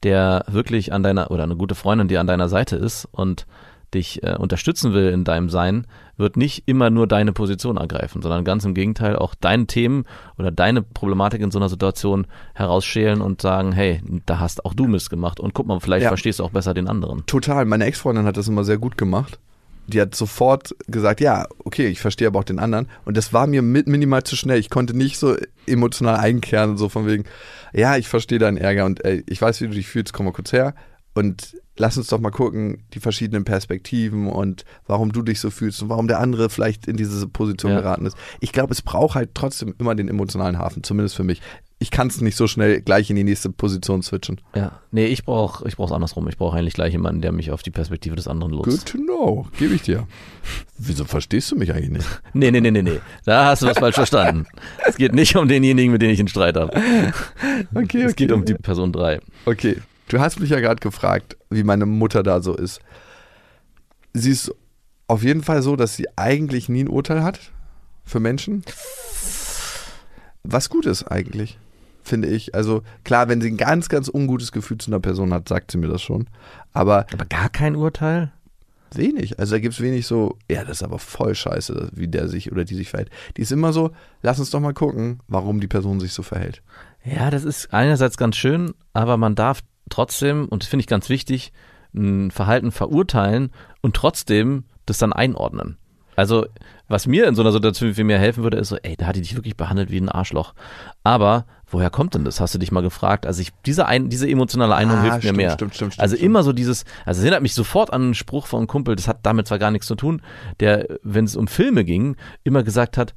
[0.04, 3.48] der wirklich an deiner, oder eine gute Freundin, die an deiner Seite ist und
[3.94, 8.44] dich äh, unterstützen will in deinem Sein, wird nicht immer nur deine Position ergreifen, sondern
[8.44, 10.04] ganz im Gegenteil auch deine Themen
[10.38, 14.86] oder deine Problematik in so einer Situation herausschälen und sagen, hey, da hast auch du
[14.86, 16.08] Mist gemacht und guck mal, vielleicht Ja.
[16.08, 17.24] verstehst du auch besser den anderen.
[17.26, 17.64] Total.
[17.64, 19.38] Meine Ex-Freundin hat das immer sehr gut gemacht.
[19.88, 22.88] Die hat sofort gesagt, ja, okay, ich verstehe aber auch den anderen.
[23.04, 24.58] Und das war mir mit minimal zu schnell.
[24.58, 27.24] Ich konnte nicht so emotional einkehren, so von wegen,
[27.72, 30.32] ja, ich verstehe deinen Ärger und ey, ich weiß, wie du dich fühlst, komm mal
[30.32, 30.74] kurz her.
[31.16, 35.82] Und lass uns doch mal gucken, die verschiedenen Perspektiven und warum du dich so fühlst
[35.82, 37.80] und warum der andere vielleicht in diese Position Ja.
[37.80, 38.16] geraten ist.
[38.40, 41.40] Ich glaube, es braucht halt trotzdem immer den emotionalen Hafen, zumindest für mich.
[41.78, 44.40] Ich kann es nicht so schnell gleich in die nächste Position switchen.
[44.54, 46.26] Ja, nee, ich brauche ich brauch's andersrum.
[46.28, 48.88] Ich brauche eigentlich gleich jemanden, der mich auf die Perspektive des anderen Good lotst.
[48.88, 50.06] to know, gebe ich dir.
[50.78, 52.22] Wieso verstehst du mich eigentlich nicht?
[52.32, 52.98] Nee, nee, nee, nee, nee.
[53.26, 54.46] Da hast du was falsch verstanden.
[54.86, 56.72] Es geht nicht um denjenigen, mit dem ich einen Streit habe.
[57.74, 59.20] Okay, Es geht um die Person 3.
[59.44, 59.76] Okay,
[60.08, 62.80] du hast mich ja gerade gefragt, wie meine Mutter da so ist.
[64.12, 64.52] Sie ist
[65.08, 67.38] auf jeden Fall so, dass sie eigentlich nie ein Urteil hat
[68.04, 68.64] für Menschen.
[70.42, 71.58] Was gut ist eigentlich,
[72.02, 72.54] finde ich.
[72.54, 75.78] Also klar, wenn sie ein ganz, ganz ungutes Gefühl zu einer Person hat, sagt sie
[75.78, 76.28] mir das schon.
[76.72, 78.32] Aber Aber gar kein Urteil?
[78.94, 79.38] wenig.
[79.38, 82.50] Also da gibt es wenig so, ja, das ist aber voll scheiße, wie der sich
[82.50, 83.10] oder die sich verhält.
[83.36, 83.90] Die ist immer so,
[84.22, 86.62] lass uns doch mal gucken, warum die Person sich so verhält.
[87.04, 91.08] Ja, das ist einerseits ganz schön, aber man darf trotzdem, und das finde ich ganz
[91.08, 91.52] wichtig,
[91.94, 95.78] ein Verhalten verurteilen und trotzdem das dann einordnen.
[96.14, 96.46] Also,
[96.88, 99.16] was mir in so einer Situation viel mehr helfen würde, ist so, ey, da hat
[99.16, 100.54] die dich wirklich behandelt wie ein Arschloch.
[101.04, 102.40] Aber woher kommt denn das?
[102.40, 103.26] Hast du dich mal gefragt?
[103.26, 105.52] Also ich, diese, ein, diese emotionale Einordnung Ah, hilft stimmt, mir mehr.
[105.52, 108.46] stimmt, stimmt, stimmt, also immer so dieses, also es erinnert mich sofort an einen Spruch
[108.46, 110.22] von einem Kumpel, das hat damit zwar gar nichts zu tun,
[110.60, 113.14] der, wenn es um Filme ging, immer gesagt hat,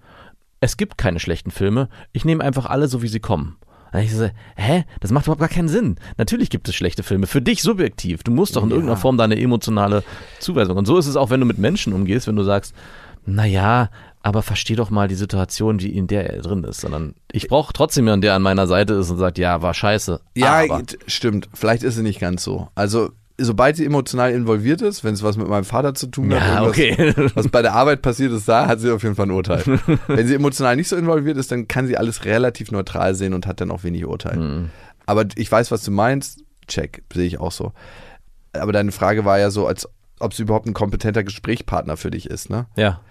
[0.59, 3.55] es gibt keine schlechten Filme, ich nehme einfach alle so, wie sie kommen.
[3.91, 4.83] Und ich so, hä?
[4.99, 5.95] Das macht überhaupt gar keinen Sinn.
[6.17, 7.27] Natürlich gibt es schlechte Filme.
[7.27, 8.23] Für dich subjektiv.
[8.23, 8.75] Du musst doch in Ja.
[8.75, 10.03] irgendeiner Form deine emotionale
[10.39, 10.77] Zuweisung.
[10.77, 12.73] Und so ist es auch, wenn du mit Menschen umgehst, wenn du sagst,
[13.25, 13.89] naja,
[14.21, 16.81] aber versteh doch mal die Situation, wie in der er drin ist.
[16.81, 20.19] Sondern ich brauche trotzdem jemanden, der an meiner Seite ist und sagt, ja, war scheiße.
[20.35, 20.81] Ja, aber.
[21.07, 21.49] stimmt.
[21.53, 22.67] Vielleicht ist sie nicht ganz so.
[22.75, 26.41] Also, sobald sie emotional involviert ist, wenn es was mit meinem Vater zu tun hat,
[26.41, 27.13] Ja, okay.
[27.35, 29.63] was bei der Arbeit passiert ist, da hat sie auf jeden Fall ein Urteil.
[30.07, 33.47] wenn sie emotional nicht so involviert ist, dann kann sie alles relativ neutral sehen und
[33.47, 34.37] hat dann auch wenig Urteil.
[34.37, 34.69] Mhm.
[35.05, 36.43] Aber ich weiß, was du meinst.
[36.67, 37.73] Check, sehe ich auch so.
[38.53, 42.29] Aber deine Frage war ja so, als ob sie überhaupt ein kompetenter Gesprächspartner für dich
[42.29, 42.67] ist, ne?
[42.75, 43.01] Ja.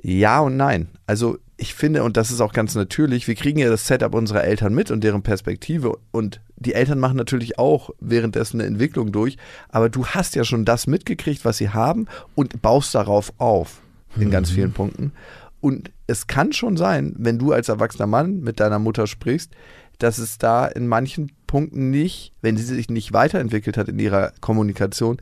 [0.00, 0.88] Ja und nein.
[1.06, 4.44] Also ich finde, und das ist auch ganz natürlich, wir kriegen ja das Setup unserer
[4.44, 5.98] Eltern mit und deren Perspektive.
[6.10, 9.36] Und die Eltern machen natürlich auch währenddessen eine Entwicklung durch.
[9.68, 13.80] Aber du hast ja schon das mitgekriegt, was sie haben und baust darauf auf
[14.16, 15.12] in ganz vielen Punkten.
[15.60, 19.52] Und es kann schon sein, wenn du als erwachsener Mann mit deiner Mutter sprichst,
[19.98, 24.32] dass es da in manchen Punkten nicht, wenn sie sich nicht weiterentwickelt hat in ihrer
[24.40, 25.18] Kommunikation,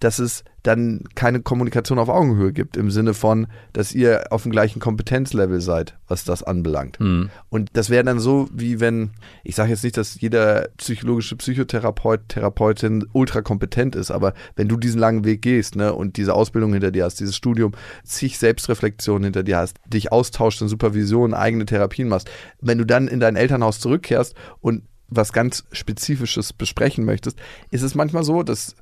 [0.00, 4.52] dass es dann keine Kommunikation auf Augenhöhe gibt, im Sinne von, dass ihr auf dem
[4.52, 6.98] gleichen Kompetenzlevel seid, was das anbelangt.
[6.98, 7.30] Hm.
[7.48, 9.10] Und das wäre dann so, wie wenn,
[9.42, 14.76] ich sage jetzt nicht, dass jeder psychologische Psychotherapeut, Therapeutin ultra kompetent ist, aber wenn du
[14.76, 17.72] diesen langen Weg gehst ne, und diese Ausbildung hinter dir hast, dieses Studium,
[18.04, 23.08] zig Selbstreflexion hinter dir hast, dich austauschst in Supervision, eigene Therapien machst, wenn du dann
[23.08, 27.38] in dein Elternhaus zurückkehrst und was ganz Spezifisches besprechen möchtest,
[27.70, 28.76] ist es manchmal so, dass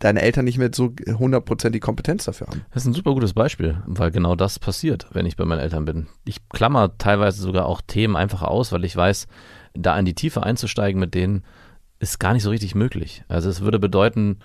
[0.00, 2.62] deine Eltern nicht mehr so 100% die Kompetenz dafür haben.
[2.72, 5.84] Das ist ein super gutes Beispiel, weil genau das passiert, wenn ich bei meinen Eltern
[5.84, 6.08] bin.
[6.24, 9.28] Ich klammer teilweise sogar auch Themen einfach aus, weil ich weiß,
[9.74, 11.44] da in die Tiefe einzusteigen mit denen
[12.00, 13.24] ist gar nicht so richtig möglich.
[13.28, 14.38] Also es würde bedeuten,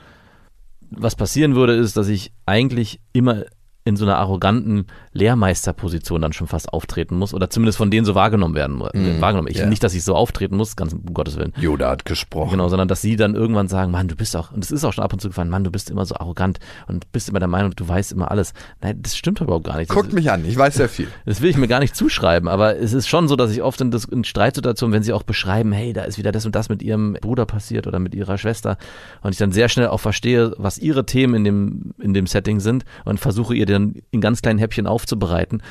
[0.92, 3.46] was passieren würde, ist, dass ich eigentlich immer
[3.86, 8.16] in so einer arroganten Lehrmeisterposition dann schon fast auftreten muss oder zumindest von denen so
[8.16, 8.78] wahrgenommen werden.
[8.78, 9.48] Mhm, wahrgenommen.
[9.48, 9.68] Ich ja.
[9.68, 11.54] nicht, dass ich so auftreten muss, ganz um Gottes Willen.
[11.56, 12.50] Yoda hat gesprochen.
[12.52, 14.92] Genau, sondern dass sie dann irgendwann sagen, Mann, du bist auch, und es ist auch
[14.92, 17.48] schon ab und zu gefallen, Mann, du bist immer so arrogant und bist immer der
[17.48, 18.54] Meinung, du weißt immer alles.
[18.82, 19.92] Nein, das stimmt überhaupt gar nicht.
[19.92, 21.08] Das, Guckt mich an, ich weiß sehr viel.
[21.26, 23.80] das will ich mir gar nicht zuschreiben, aber es ist schon so, dass ich oft
[23.82, 26.82] in, in Streitsituationen, wenn sie auch beschreiben, hey, da ist wieder das und das mit
[26.82, 28.78] ihrem Bruder passiert oder mit ihrer Schwester
[29.22, 32.60] und ich dann sehr schnell auch verstehe, was ihre Themen in dem, in dem Setting
[32.60, 35.62] sind und versuche ihr dann in ganz kleinen Häppchen aufzubereiten,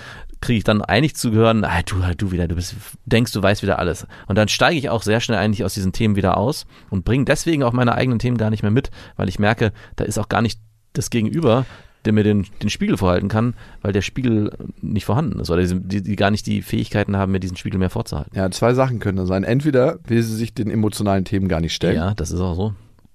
[0.41, 3.63] kriege ich dann eigentlich zu hören, ah, du, du wieder, du bist, denkst, du weißt
[3.63, 4.07] wieder alles.
[4.27, 7.25] Und dann steige ich auch sehr schnell eigentlich aus diesen Themen wieder aus und bringe
[7.25, 10.29] deswegen auch meine eigenen Themen gar nicht mehr mit, weil ich merke, da ist auch
[10.29, 10.61] gar nicht
[10.93, 11.65] das Gegenüber,
[12.05, 16.03] der mir den, den Spiegel vorhalten kann, weil der Spiegel nicht vorhanden ist oder die,
[16.03, 18.37] die gar nicht die Fähigkeiten haben, mir diesen Spiegel mehr vorzuhalten.
[18.37, 19.45] Ja, zwei Sachen können das sein.
[19.45, 22.75] Entweder will sie sich den emotionalen Themen gar nicht stellen Ja, das ist auch so.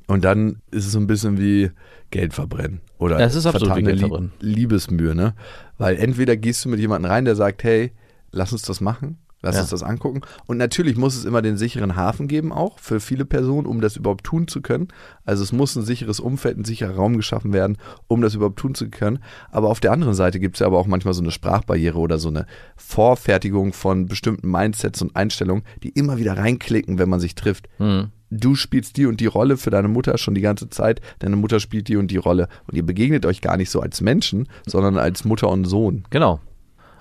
[0.09, 1.71] Und dann ist es so ein bisschen wie
[2.11, 4.31] Geld verbrennen oder Ja, es ist absolut vertane Geld verbrennen.
[4.41, 5.35] Liebesmühe, ne?
[5.77, 7.91] Weil entweder gehst du mit jemandem rein, der sagt, hey,
[8.31, 9.61] lass uns das machen, lass Ja.
[9.61, 10.21] uns das angucken.
[10.47, 13.95] Und natürlich muss es immer den sicheren Hafen geben, auch für viele Personen, um das
[13.95, 14.87] überhaupt tun zu können.
[15.23, 18.73] Also es muss ein sicheres Umfeld, ein sicherer Raum geschaffen werden, um das überhaupt tun
[18.75, 19.19] zu können.
[19.51, 22.17] Aber auf der anderen Seite gibt es ja aber auch manchmal so eine Sprachbarriere oder
[22.17, 27.35] so eine Vorfertigung von bestimmten Mindsets und Einstellungen, die immer wieder reinklicken, wenn man sich
[27.35, 28.07] trifft Hm.
[28.29, 31.59] Du spielst die und die Rolle für deine Mutter schon die ganze Zeit, deine Mutter
[31.59, 32.47] spielt die und die Rolle.
[32.67, 36.03] Und ihr begegnet euch gar nicht so als Menschen, sondern als Mutter und Sohn.
[36.09, 36.39] Genau.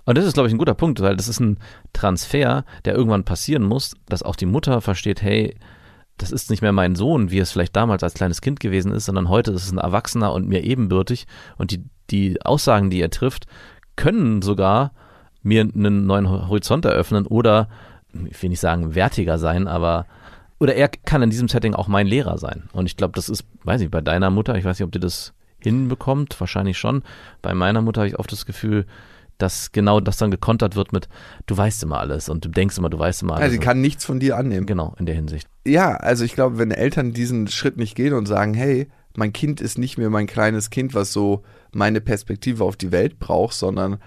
[0.05, 1.59] Und das ist, glaube ich, ein guter Punkt, weil das ist ein
[1.93, 5.55] Transfer, der irgendwann passieren muss, dass auch die Mutter versteht, hey,
[6.17, 9.05] das ist nicht mehr mein Sohn, wie es vielleicht damals als kleines Kind gewesen ist,
[9.05, 11.27] sondern heute ist es ein Erwachsener und mir ebenbürtig.
[11.59, 13.47] Und die, die Aussagen, die er trifft,
[13.97, 14.93] können sogar
[15.43, 17.69] mir einen neuen Horizont eröffnen oder,
[18.31, 20.07] ich will nicht sagen wertiger sein, aber
[20.59, 22.69] oder er kann in diesem Setting auch mein Lehrer sein.
[22.73, 25.01] Und ich glaube, das ist, weiß ich, bei deiner Mutter, ich weiß nicht, ob dir
[25.01, 27.03] das hinbekommt, wahrscheinlich schon.
[27.43, 28.87] Bei meiner Mutter habe ich oft das Gefühl,
[29.39, 31.09] dass genau das dann gekontert wird mit,
[31.47, 33.45] du weißt immer alles und du denkst immer, du weißt immer alles.
[33.45, 34.67] Also sie kann nichts von dir annehmen.
[34.67, 35.49] genau, in der Hinsicht.
[35.65, 39.61] Ja, also ich glaube, wenn Eltern diesen Schritt nicht gehen und sagen, hey, mein Kind
[39.61, 41.43] ist nicht mehr mein kleines Kind, was so
[41.73, 43.99] meine Perspektive auf die Welt braucht, sondern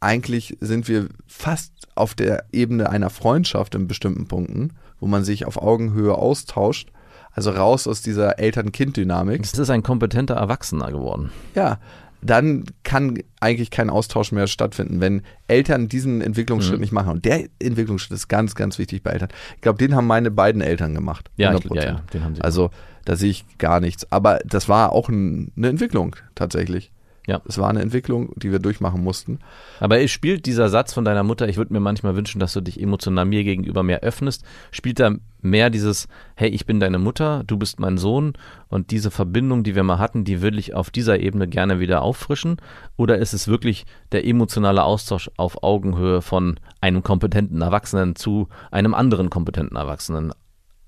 [0.00, 5.46] eigentlich sind wir fast auf der Ebene einer Freundschaft in bestimmten Punkten, wo man sich
[5.46, 6.90] auf Augenhöhe austauscht.
[7.32, 11.30] also raus aus dieser Eltern-Kind-Dynamik, Es ist ein kompetenter Erwachsener geworden.
[11.54, 11.78] ja,
[12.22, 16.80] dann kann eigentlich kein Austausch mehr stattfinden, wenn Eltern diesen Entwicklungsschritt Mhm.
[16.80, 17.10] nicht machen.
[17.12, 19.28] Und der Entwicklungsschritt ist ganz, ganz wichtig bei Eltern.
[19.56, 21.30] Ich glaube, den haben meine beiden Eltern gemacht.
[21.36, 21.76] Ja, ich, 100%.
[21.76, 22.40] ja, ja, den haben sie.
[22.40, 22.70] Also
[23.04, 24.10] da sehe ich gar nichts.
[24.10, 26.90] Aber das war auch ein, eine Entwicklung tatsächlich.
[27.26, 27.42] Ja.
[27.44, 29.40] Es war eine Entwicklung, die wir durchmachen mussten.
[29.80, 32.60] Aber es spielt dieser Satz von deiner Mutter, ich würde mir manchmal wünschen, dass du
[32.60, 35.10] dich emotional mir gegenüber mehr öffnest, spielt da
[35.42, 36.06] mehr dieses,
[36.36, 38.34] hey, ich bin deine Mutter, du bist mein Sohn
[38.68, 42.02] und diese Verbindung, die wir mal hatten, die würde ich auf dieser Ebene gerne wieder
[42.02, 42.56] auffrischen?
[42.96, 48.94] Oder ist es wirklich der emotionale Austausch auf Augenhöhe von einem kompetenten Erwachsenen zu einem
[48.94, 50.32] anderen kompetenten Erwachsenen,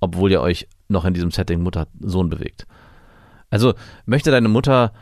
[0.01, 2.67] obwohl ihr euch noch in diesem Setting Mutter-Sohn bewegt?
[3.51, 3.75] Also
[4.07, 4.93] möchte deine Mutter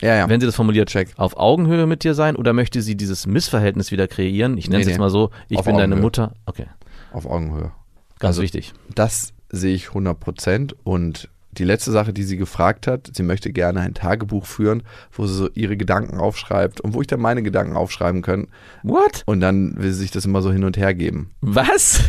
[0.00, 0.28] Ja, ja.
[0.28, 1.10] wenn sie das formuliert, Check.
[1.16, 4.56] auf Augenhöhe mit dir sein oder möchte sie dieses Missverhältnis wieder kreieren?
[4.58, 5.00] Ich nenne Nee, es jetzt nee.
[5.00, 6.02] mal so, ich Auf bin deine Augenhöhe.
[6.02, 6.34] Mutter.
[6.46, 6.66] Okay,
[7.12, 7.72] auf Augenhöhe.
[8.18, 8.72] ganz Also- wichtig.
[8.94, 10.74] Das sehe ich 100 Prozent.
[10.84, 15.26] Und die letzte Sache, die sie gefragt hat, sie möchte gerne ein Tagebuch führen, wo
[15.26, 18.46] sie so ihre Gedanken aufschreibt und wo ich dann meine Gedanken aufschreiben kann.
[18.84, 19.22] What?
[19.26, 21.30] Und dann will sie sich das immer so hin und her geben.
[21.40, 22.00] Was?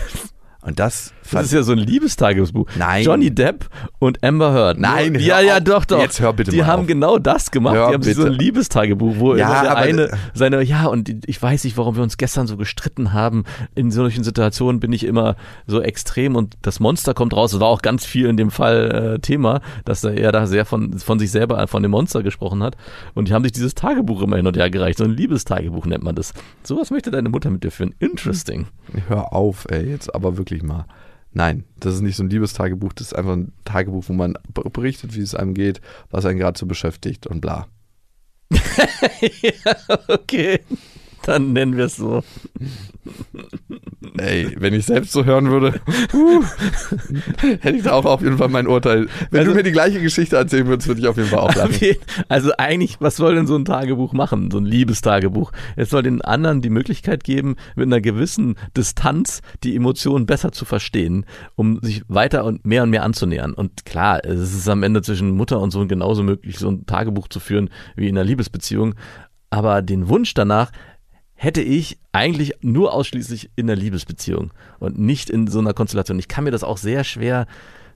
[0.62, 2.68] Und das, Das ist ja so ein Liebestagebuch.
[2.78, 3.04] Nein.
[3.04, 3.70] Johnny Depp
[4.00, 4.80] und Amber Heard.
[4.80, 6.00] Nein, ja, ja, doch, doch.
[6.00, 6.88] Jetzt hör bitte Die mal haben auf.
[6.88, 7.76] genau das gemacht.
[7.76, 8.44] Hör die haben sich so ein bitte.
[8.44, 12.48] Liebestagebuch, wo Ja, der eine seine, ja, und ich weiß nicht, warum wir uns gestern
[12.48, 13.44] so gestritten haben.
[13.76, 15.36] In solchen Situationen bin ich immer
[15.68, 17.52] so extrem und das Monster kommt raus.
[17.52, 20.98] Das war auch ganz viel in dem Fall äh, Thema, dass er da sehr von,
[21.00, 22.76] von sich selber, äh, von dem Monster gesprochen hat.
[23.14, 24.98] Und die haben sich dieses Tagebuch immer hin und her gereicht.
[24.98, 26.34] So ein Liebestagebuch nennt man das.
[26.64, 27.94] Sowas möchte deine Mutter mit dir führen.
[28.00, 28.68] Interesting.
[29.08, 30.86] Hör auf, ey, jetzt aber wirklich mal.
[31.34, 35.16] Nein, das ist nicht so ein Liebestagebuch, das ist einfach ein Tagebuch, wo man berichtet,
[35.16, 37.68] wie es einem geht, was einen gerade so beschäftigt und bla.
[38.52, 39.76] ja,
[40.10, 40.60] okay.
[41.26, 42.24] Dann nennen wir es so.
[44.18, 45.80] Ey, wenn ich selbst so hören würde,
[46.14, 46.44] uh,
[47.60, 49.08] hätte ich da auch auf jeden Fall mein Urteil.
[49.30, 51.56] Wenn Also- du mir die gleiche Geschichte erzählen würdest, würde ich auf jeden Fall auch
[51.56, 51.76] lachen.
[52.28, 55.52] Also eigentlich, was soll denn so ein Tagebuch machen, so ein Liebestagebuch?
[55.76, 60.66] Es soll den anderen die Möglichkeit geben, mit einer gewissen Distanz die Emotionen besser zu
[60.66, 63.54] verstehen, um sich weiter und mehr und mehr anzunähern.
[63.54, 67.28] Und klar, es ist am Ende zwischen Mutter und Sohn genauso möglich, so ein Tagebuch
[67.28, 68.96] zu führen wie in einer Liebesbeziehung.
[69.54, 70.72] Aber den Wunsch danach
[71.42, 76.20] hätte ich eigentlich nur ausschließlich in einer Liebesbeziehung und nicht in so einer Konstellation.
[76.20, 77.48] Ich kann mir das auch sehr schwer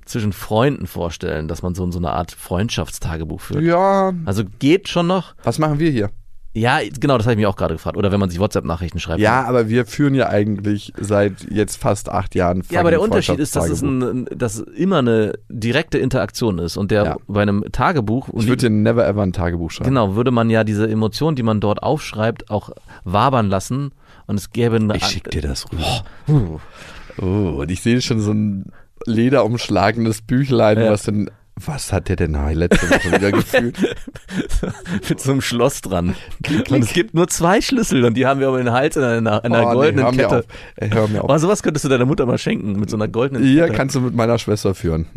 [0.04, 3.64] zwischen Freunden vorstellen, dass man so, so eine Art Freundschaftstagebuch führt.
[3.64, 5.36] Ja, Also geht schon noch.
[5.44, 6.10] was machen wir hier?
[6.58, 7.98] Ja, genau, das habe ich mich auch gerade gefragt.
[7.98, 9.20] Oder wenn man sich WhatsApp-Nachrichten schreibt.
[9.20, 12.64] Ja, aber wir führen ja eigentlich seit jetzt fast acht Jahren.
[12.70, 16.78] Ja, aber der Unterschied ist, dass es ein, dass es immer eine direkte Interaktion ist
[16.78, 17.18] und der Ja.
[17.28, 19.90] bei einem Tagebuch und Ich würde dir never ever ein Tagebuch schreiben.
[19.90, 22.70] genau würde man ja diese Emotionen, die man dort aufschreibt, auch
[23.04, 23.92] wabern lassen
[24.26, 26.60] und es gäbe eine Ich schick dir das rüber.
[27.22, 28.72] Oh, und ich sehe schon so ein
[29.06, 30.92] lederumschlagenes Büchlein, Ja.
[30.92, 31.30] was denn.
[31.64, 33.78] Was hat der denn letzte Woche wieder gefühlt?
[35.10, 36.16] mit so einem Schloss dran.
[36.70, 39.04] Und es gibt nur zwei Schlüssel und die haben wir aber in den Hals in
[39.04, 40.40] einer, in einer Oh, nee, goldenen mir Kette.
[40.40, 40.46] auf.
[40.76, 41.30] Ey, hör mir auf.
[41.30, 43.78] Oh, sowas könntest du deiner Mutter mal schenken mit so einer goldenen Hier Kette.
[43.78, 45.08] kannst du mit meiner Schwester führen.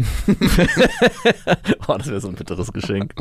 [1.86, 3.14] Oh, das wäre so ein bitteres Geschenk.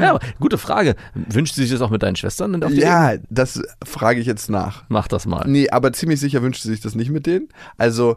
[0.00, 0.94] ja, aber gute Frage.
[1.14, 2.54] Wünscht sie sich das auch mit deinen Schwestern?
[2.62, 2.86] Auf die Ebene?
[2.86, 4.84] Ja, das frage ich jetzt nach.
[4.88, 5.44] Mach das mal.
[5.48, 7.48] Nee, aber ziemlich sicher wünscht sie sich das nicht mit denen.
[7.78, 8.16] Also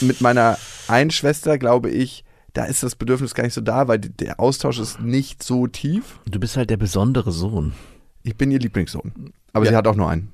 [0.00, 0.56] mit meiner
[0.86, 4.78] einen Schwester glaube ich, da ist das Bedürfnis gar nicht so da, weil der Austausch
[4.78, 6.18] ist nicht so tief.
[6.30, 7.72] Du bist halt der besondere Sohn.
[8.22, 9.12] Ich bin ihr Lieblingssohn.
[9.52, 9.70] Aber Ja.
[9.72, 10.28] sie hat auch nur einen.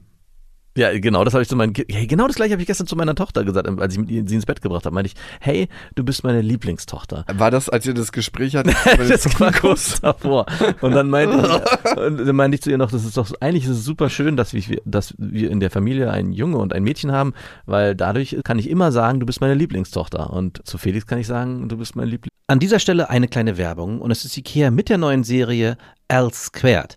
[0.77, 2.87] Ja, genau, das habe ich zu meinen Ki- hey, genau das gleiche habe ich gestern
[2.87, 4.95] zu meiner Tochter gesagt, als ich mit ihr, sie ins Bett gebracht habe.
[4.95, 7.25] Meinte ich, hey, du bist meine Lieblingstochter.
[7.35, 8.77] War das, als ihr das Gespräch hattet?
[9.09, 10.47] Das war kurz davor.
[10.81, 13.65] Und dann meinte ich, und dann meinte ich zu ihr noch, das ist doch, eigentlich
[13.65, 16.83] ist es super schön, dass wir, dass wir in der Familie einen Junge und ein
[16.83, 17.33] Mädchen haben,
[17.67, 20.31] weil dadurch kann ich immer sagen, du bist meine Lieblingstochter.
[20.31, 22.31] Und zu Felix kann ich sagen, du bist mein Liebling.
[22.49, 25.77] An dieser Stelle eine kleine Werbung und es ist Ikea mit der neuen Serie
[26.09, 26.97] L Squared.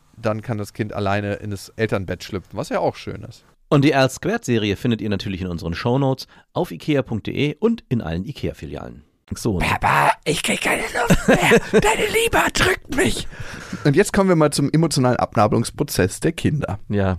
[0.17, 3.43] dann kann das Kind alleine in das Elternbett schlüpfen, was ja auch schön ist.
[3.69, 9.03] Und die L-Squared-Serie findet ihr natürlich in unseren Shownotes auf ikea.de und in allen Ikea-Filialen.
[9.33, 11.81] So, Papa, ich krieg keine Luft mehr.
[11.81, 13.27] Deine Liebe erdrückt mich.
[13.85, 16.79] Und jetzt kommen wir mal zum emotionalen Abnabelungsprozess der Kinder.
[16.89, 17.17] Ja,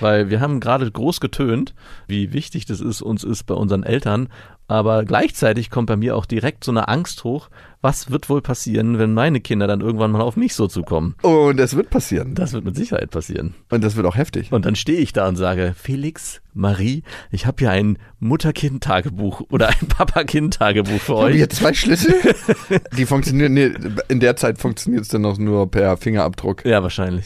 [0.00, 1.74] weil wir haben gerade groß getönt,
[2.06, 4.28] wie wichtig das ist, uns ist bei unseren Eltern.
[4.70, 7.48] Aber gleichzeitig kommt bei mir auch direkt so eine Angst hoch,
[7.80, 11.14] was wird wohl passieren, wenn meine Kinder dann irgendwann mal auf mich so zukommen.
[11.22, 12.34] Und es wird passieren.
[12.34, 13.54] Das wird mit Sicherheit passieren.
[13.70, 14.52] Und das wird auch heftig.
[14.52, 19.68] Und dann stehe ich da und sage, Felix, Marie, ich habe hier ein Mutter-Kind-Tagebuch oder
[19.68, 21.36] ein Papa-Kind-Tagebuch für Haben wir euch.
[21.36, 22.14] hier zwei Schlüssel?
[22.98, 23.70] Die funktionieren, nee,
[24.08, 26.66] in der Zeit funktioniert es dann noch nur per Fingerabdruck.
[26.66, 27.24] Ja, wahrscheinlich.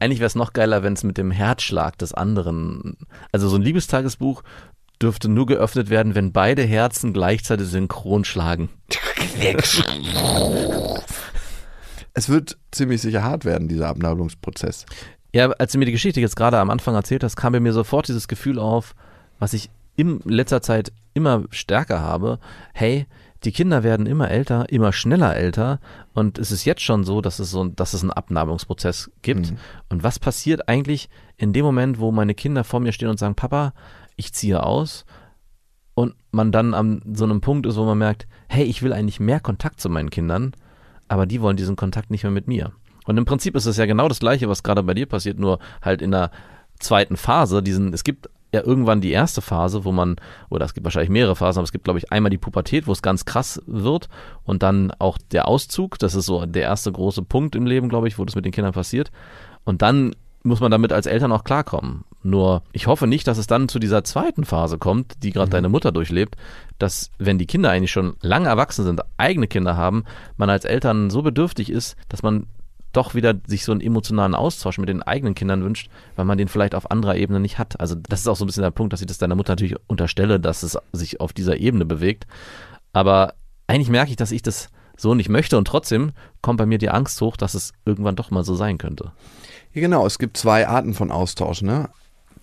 [0.00, 2.96] Eigentlich wäre es noch geiler, wenn es mit dem Herzschlag des anderen,
[3.32, 4.42] also so ein Liebestagesbuch
[5.00, 8.68] dürfte nur geöffnet werden, wenn beide Herzen gleichzeitig synchron schlagen.
[12.12, 14.86] Es wird ziemlich sicher hart werden, dieser Abnabelungsprozess.
[15.32, 17.72] Ja, als du mir die Geschichte jetzt gerade am Anfang erzählt hast, kam bei mir
[17.72, 18.94] sofort dieses Gefühl auf,
[19.38, 22.38] was ich in letzter Zeit immer stärker habe.
[22.72, 23.06] Hey,
[23.44, 25.80] die Kinder werden immer älter, immer schneller älter
[26.14, 29.52] und es ist jetzt schon so, dass es so, dass es einen Abnabelungsprozess gibt.
[29.88, 33.34] Und was passiert eigentlich in dem Moment, wo meine Kinder vor mir stehen und sagen,
[33.34, 33.74] Papa,
[34.16, 35.04] ich ziehe aus
[35.94, 39.20] und man dann an so einem Punkt ist, wo man merkt, hey, ich will eigentlich
[39.20, 40.52] mehr Kontakt zu meinen Kindern,
[41.08, 42.72] aber die wollen diesen Kontakt nicht mehr mit mir.
[43.06, 45.58] Und im Prinzip ist es ja genau das Gleiche, was gerade bei dir passiert, nur
[45.82, 46.30] halt in der
[46.78, 47.62] zweiten Phase.
[47.62, 50.16] Diesen, es gibt ja irgendwann die erste Phase, wo man,
[50.48, 52.92] oder es gibt wahrscheinlich mehrere Phasen, aber es gibt, glaube ich, einmal die Pubertät, wo
[52.92, 54.08] es ganz krass wird
[54.44, 55.98] und dann auch der Auszug.
[55.98, 58.52] Das ist so der erste große Punkt im Leben, glaube ich, wo das mit den
[58.52, 59.12] Kindern passiert.
[59.64, 62.04] Und dann muss man damit als Eltern auch klarkommen.
[62.22, 65.70] Nur ich hoffe nicht, dass es dann zu dieser zweiten Phase kommt, die gerade deine
[65.70, 66.36] Mutter durchlebt,
[66.78, 70.04] dass wenn die Kinder eigentlich schon lange erwachsen sind, eigene Kinder haben,
[70.36, 72.46] man als Eltern so bedürftig ist, dass man
[72.96, 76.48] doch wieder sich so einen emotionalen Austausch mit den eigenen Kindern wünscht, weil man den
[76.48, 77.78] vielleicht auf anderer Ebene nicht hat.
[77.80, 79.76] Also das ist auch so ein bisschen der Punkt, dass ich das deiner Mutter natürlich
[79.86, 82.26] unterstelle, dass es sich auf dieser Ebene bewegt.
[82.92, 83.34] Aber
[83.66, 86.90] eigentlich merke ich, dass ich das so nicht möchte und trotzdem kommt bei mir die
[86.90, 89.12] Angst hoch, dass es irgendwann doch mal so sein könnte.
[89.72, 91.90] Ja, genau, es gibt zwei Arten von Austausch, ne?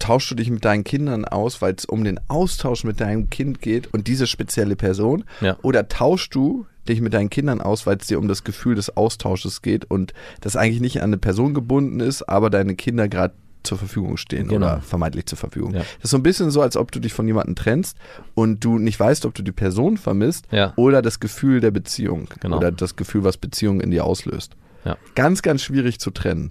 [0.01, 3.61] Tauschst du dich mit deinen Kindern aus, weil es um den Austausch mit deinem Kind
[3.61, 5.23] geht und diese spezielle Person?
[5.41, 5.57] Ja.
[5.61, 8.97] Oder tauschst du dich mit deinen Kindern aus, weil es dir um das Gefühl des
[8.97, 13.35] Austausches geht und das eigentlich nicht an eine Person gebunden ist, aber deine Kinder gerade
[13.63, 14.65] zur Verfügung stehen Genau.
[14.65, 15.75] oder vermeintlich zur Verfügung.
[15.75, 15.81] Ja.
[15.81, 17.95] Das ist so ein bisschen so, als ob du dich von jemandem trennst
[18.33, 20.73] und du nicht weißt, ob du die Person vermisst Ja.
[20.77, 22.57] oder das Gefühl der Beziehung Genau.
[22.57, 24.55] oder das Gefühl, was Beziehung in dir auslöst.
[24.83, 24.97] Ja.
[25.13, 26.49] Ganz, ganz schwierig zu trennen.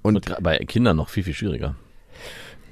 [0.00, 1.76] Und Und bei Kindern noch viel, viel schwieriger.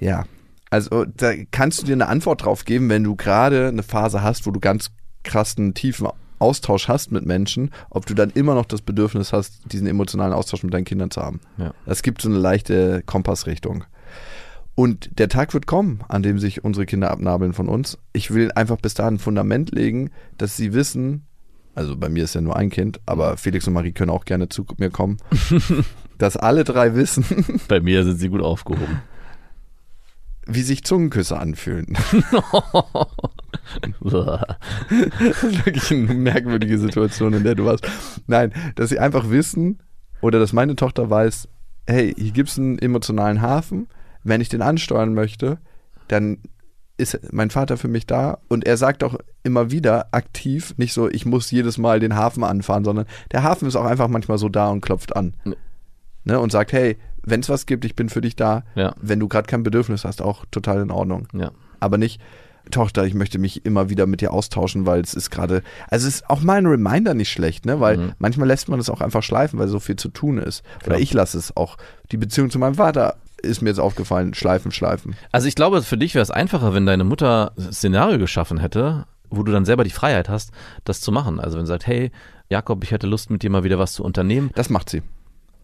[0.00, 0.24] Ja,
[0.70, 4.46] also da kannst du dir eine Antwort drauf geben, wenn du gerade eine Phase hast,
[4.46, 4.90] wo du ganz
[5.24, 9.86] krassen, tiefen Austausch hast mit Menschen, ob du dann immer noch das Bedürfnis hast, diesen
[9.86, 11.40] emotionalen Austausch mit deinen Kindern zu haben.
[11.58, 11.74] Ja.
[11.84, 13.84] Es gibt so eine leichte Kompassrichtung.
[14.74, 17.98] Und der Tag wird kommen, an dem sich unsere Kinder abnabeln von uns.
[18.14, 21.26] Ich will einfach bis dahin ein Fundament legen, dass sie wissen,
[21.74, 24.48] also bei mir ist ja nur ein Kind, aber Felix und Marie können auch gerne
[24.48, 25.18] zu mir kommen,
[26.18, 27.24] dass alle drei wissen,
[27.68, 29.02] Bei mir sind sie gut aufgehoben.
[30.54, 31.86] Wie sich Zungenküsse anfühlen.
[32.00, 32.12] Das
[34.00, 34.12] ist
[35.66, 37.88] wirklich eine merkwürdige Situation, in der du warst.
[38.26, 39.82] Nein, dass sie einfach wissen
[40.20, 41.48] oder dass meine Tochter weiß,
[41.86, 43.88] hey, hier gibt es einen emotionalen Hafen.
[44.22, 45.58] Wenn ich den ansteuern möchte,
[46.08, 46.38] dann
[46.98, 51.08] ist mein Vater für mich da und er sagt auch immer wieder aktiv, nicht so,
[51.08, 54.50] ich muss jedes Mal den Hafen anfahren, sondern der Hafen ist auch einfach manchmal so
[54.50, 55.34] da und klopft an.
[55.44, 55.56] Nee.
[56.24, 58.64] Ne, und sagt, hey, wenn es was gibt, ich bin für dich da.
[58.74, 58.94] Ja.
[59.00, 61.50] Wenn du gerade kein Bedürfnis hast, auch total in Ordnung Ja.
[61.80, 62.20] aber nicht,
[62.70, 66.16] Tochter, ich möchte mich immer wieder mit dir austauschen, weil es ist gerade, also es
[66.16, 67.80] ist auch mal ein Reminder nicht schlecht, ne?
[67.80, 68.12] Weil Mhm.
[68.18, 70.62] manchmal lässt man es auch einfach schleifen, weil so viel zu tun ist.
[70.86, 71.78] Oder ich lasse es auch.
[72.12, 75.16] Die Beziehung zu meinem Vater ist mir jetzt aufgefallen, schleifen, schleifen.
[75.32, 79.06] Also ich glaube, für dich wäre es einfacher, wenn deine Mutter ein Szenario geschaffen hätte,
[79.30, 80.52] wo du dann selber die Freiheit hast,
[80.84, 81.40] das zu machen.
[81.40, 82.12] Also wenn sie sagt, hey,
[82.50, 84.50] Jakob, ich hätte Lust, mit dir mal wieder was zu unternehmen.
[84.54, 85.02] Das macht sie.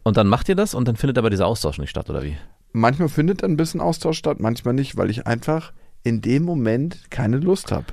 [0.07, 2.37] Und dann macht ihr das und dann findet aber dieser Austausch nicht statt, oder wie?
[2.73, 5.73] Manchmal findet ein bisschen Austausch statt, manchmal nicht, weil ich einfach
[6.05, 7.87] in dem Moment keine Lust habe.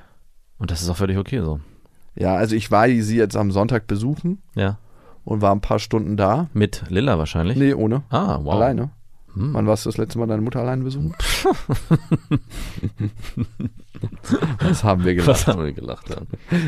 [0.59, 1.59] Und das ist auch völlig okay so.
[2.13, 4.77] Ja, also ich war sie jetzt am Sonntag besuchen Ja.
[5.23, 6.49] und war ein paar Stunden da.
[6.53, 7.57] Mit Lilla wahrscheinlich.
[7.57, 8.03] Nee, ohne.
[8.11, 8.53] Ah, wow.
[8.53, 8.91] Alleine.
[9.33, 9.55] Hm.
[9.55, 11.15] Wann warst du das letzte Mal deine Mutter alleine besuchen?
[14.59, 15.29] Was haben wir gemacht?
[15.29, 16.11] Was haben wir gelacht?
[16.11, 16.17] Ja.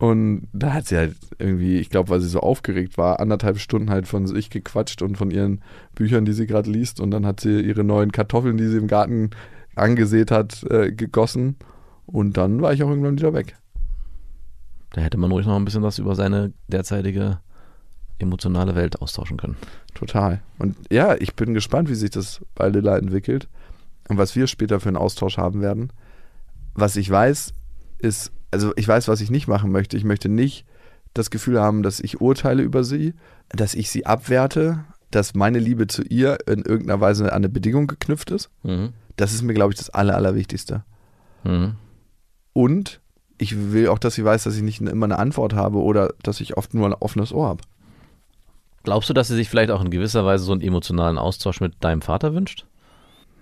[0.00, 3.90] Und da hat sie halt irgendwie, ich glaube, weil sie so aufgeregt war, anderthalb Stunden
[3.90, 5.60] halt von sich gequatscht und von ihren
[5.94, 7.00] Büchern, die sie gerade liest.
[7.00, 9.28] Und dann hat sie ihre neuen Kartoffeln, die sie im Garten
[9.76, 11.56] angesät hat, äh, gegossen.
[12.06, 13.58] Und dann war ich auch irgendwann wieder weg.
[14.94, 17.40] Da hätte man ruhig noch ein bisschen was über seine derzeitige
[18.18, 19.58] emotionale Welt austauschen können.
[19.92, 20.40] Total.
[20.58, 23.48] Und ja, ich bin gespannt, wie sich das bei Lilla entwickelt
[24.08, 25.92] und was wir später für einen Austausch haben werden.
[26.72, 27.52] Was ich weiß,
[28.00, 29.96] ist, also ich weiß, was ich nicht machen möchte.
[29.96, 30.66] Ich möchte nicht
[31.14, 33.14] das Gefühl haben, dass ich urteile über sie,
[33.48, 37.86] dass ich sie abwerte, dass meine Liebe zu ihr in irgendeiner Weise an eine Bedingung
[37.86, 38.50] geknüpft ist.
[38.62, 38.92] Mhm.
[39.16, 40.84] Das ist mir, glaube ich, das Aller, Allerwichtigste.
[41.44, 41.74] Mhm.
[42.52, 43.00] Und
[43.38, 46.40] ich will auch, dass sie weiß, dass ich nicht immer eine Antwort habe oder dass
[46.40, 47.62] ich oft nur ein offenes Ohr habe.
[48.82, 51.74] Glaubst du, dass sie sich vielleicht auch in gewisser Weise so einen emotionalen Austausch mit
[51.80, 52.66] deinem Vater wünscht?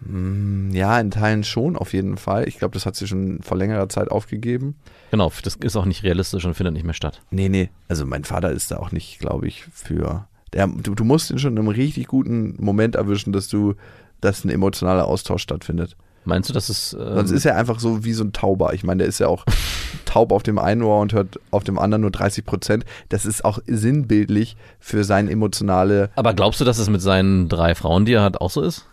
[0.07, 2.47] Ja, in Teilen schon, auf jeden Fall.
[2.49, 4.77] Ich glaube, das hat sie schon vor längerer Zeit aufgegeben.
[5.11, 7.21] Genau, das ist auch nicht realistisch und findet nicht mehr statt.
[7.31, 7.71] Nee, nee.
[7.89, 10.27] Also mein Vater ist da auch nicht, glaube ich, für.
[10.53, 13.75] Der, du, du musst ihn schon in einem richtig guten Moment erwischen, dass du,
[14.21, 15.97] dass ein emotionaler Austausch stattfindet.
[16.25, 16.93] Meinst du, dass es.
[16.93, 18.75] Ähm, Sonst ist er einfach so wie so ein Tauber.
[18.75, 19.45] Ich meine, der ist ja auch
[20.05, 22.85] taub auf dem einen Ohr und hört auf dem anderen nur 30 Prozent.
[23.09, 26.11] Das ist auch sinnbildlich für sein emotionale.
[26.17, 28.87] aber glaubst du, dass es mit seinen drei Frauen, die er hat, auch so ist?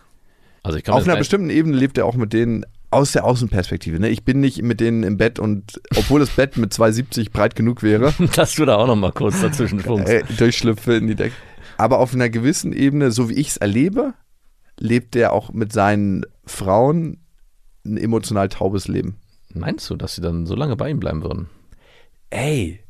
[0.66, 4.00] Also Auf einer bestimmten Ebene lebt er auch mit denen aus der Außenperspektive.
[4.00, 4.08] Ne?
[4.08, 7.82] Ich bin nicht mit denen im Bett und obwohl das Bett mit 2,70 breit genug
[7.82, 10.08] wäre, dass du da auch noch mal kurz dazwischen funkst.
[10.08, 11.34] äh, durchschlüpfe in die Decke.
[11.78, 14.14] Aber auf einer gewissen Ebene, so wie ich es erlebe,
[14.78, 17.18] lebt er auch mit seinen Frauen
[17.84, 19.16] ein emotional taubes Leben.
[19.52, 21.48] Meinst du, dass sie dann so lange bei ihm bleiben würden?
[22.30, 22.80] Ey,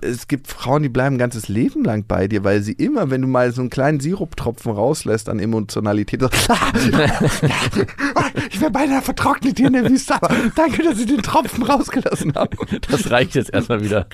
[0.00, 3.22] es gibt Frauen, die bleiben ein ganzes Leben lang bei dir, weil sie immer, wenn
[3.22, 6.28] du mal so einen kleinen Siruptropfen rauslässt an Emotionalität, so,
[8.50, 12.34] ich wäre beinahe vertrocknet hier in der Wüste, aber danke, dass Sie den Tropfen rausgelassen
[12.34, 12.56] haben.
[12.90, 14.06] Das reicht jetzt erstmal wieder.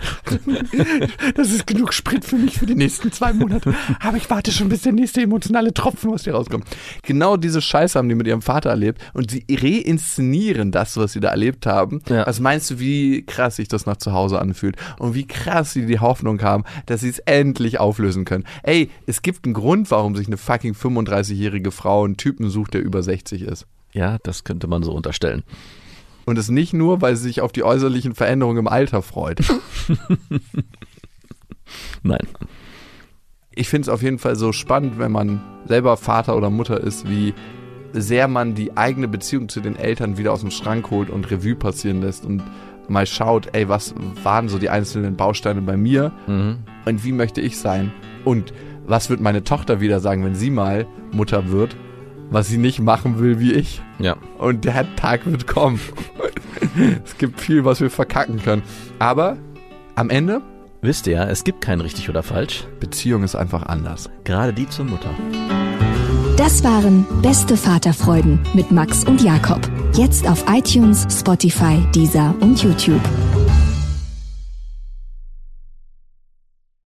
[1.35, 3.75] Das ist genug Sprit für mich für die nächsten zwei Monate.
[4.01, 6.64] Aber ich warte schon, bis der nächste emotionale Tropfen aus dir rauskommt.
[7.03, 11.21] Genau diese Scheiße haben die mit ihrem Vater erlebt und sie reinszenieren das, was sie
[11.21, 12.03] da erlebt haben.
[12.09, 12.27] Ja.
[12.27, 15.87] Was meinst du, wie krass sich das nach zu Hause anfühlt und wie krass sie
[15.87, 18.45] die Hoffnung haben, dass sie es endlich auflösen können?
[18.62, 22.83] Ey, es gibt einen Grund, warum sich eine fucking 35-jährige Frau einen Typen sucht, der
[22.83, 23.66] über 60 ist.
[23.93, 25.43] Ja, das könnte man so unterstellen.
[26.26, 29.41] Und es nicht nur, weil sie sich auf die äußerlichen Veränderungen im Alter freut.
[32.03, 32.26] Nein.
[33.55, 37.09] ich finde es auf jeden Fall so spannend, wenn man selber Vater oder Mutter ist,
[37.09, 37.34] wie
[37.93, 41.55] sehr man die eigene Beziehung zu den Eltern wieder aus dem Schrank holt und Revue
[41.57, 42.43] passieren lässt und
[42.89, 46.59] mal schaut, ey, was waren so die einzelnen Bausteine bei mir Mhm.
[46.84, 47.93] und wie möchte ich sein?
[48.24, 48.53] Und
[48.86, 51.76] was wird meine Tochter wieder sagen, wenn sie mal Mutter wird,
[52.31, 53.81] was sie nicht machen will wie ich?
[53.99, 54.16] Ja.
[54.39, 55.81] Und der Tag wird kommen.
[57.05, 58.62] es gibt viel, was wir verkacken können.
[58.99, 59.37] Aber
[59.95, 60.43] am Ende,
[60.81, 62.64] Wisst ihr ja, es gibt kein richtig oder falsch.
[62.79, 64.09] Beziehung ist einfach anders.
[64.22, 65.11] Gerade die zur Mutter.
[66.37, 69.61] Das waren Beste Vaterfreuden mit Max und Jakob.
[69.95, 73.01] Jetzt auf iTunes, Spotify, Deezer und YouTube.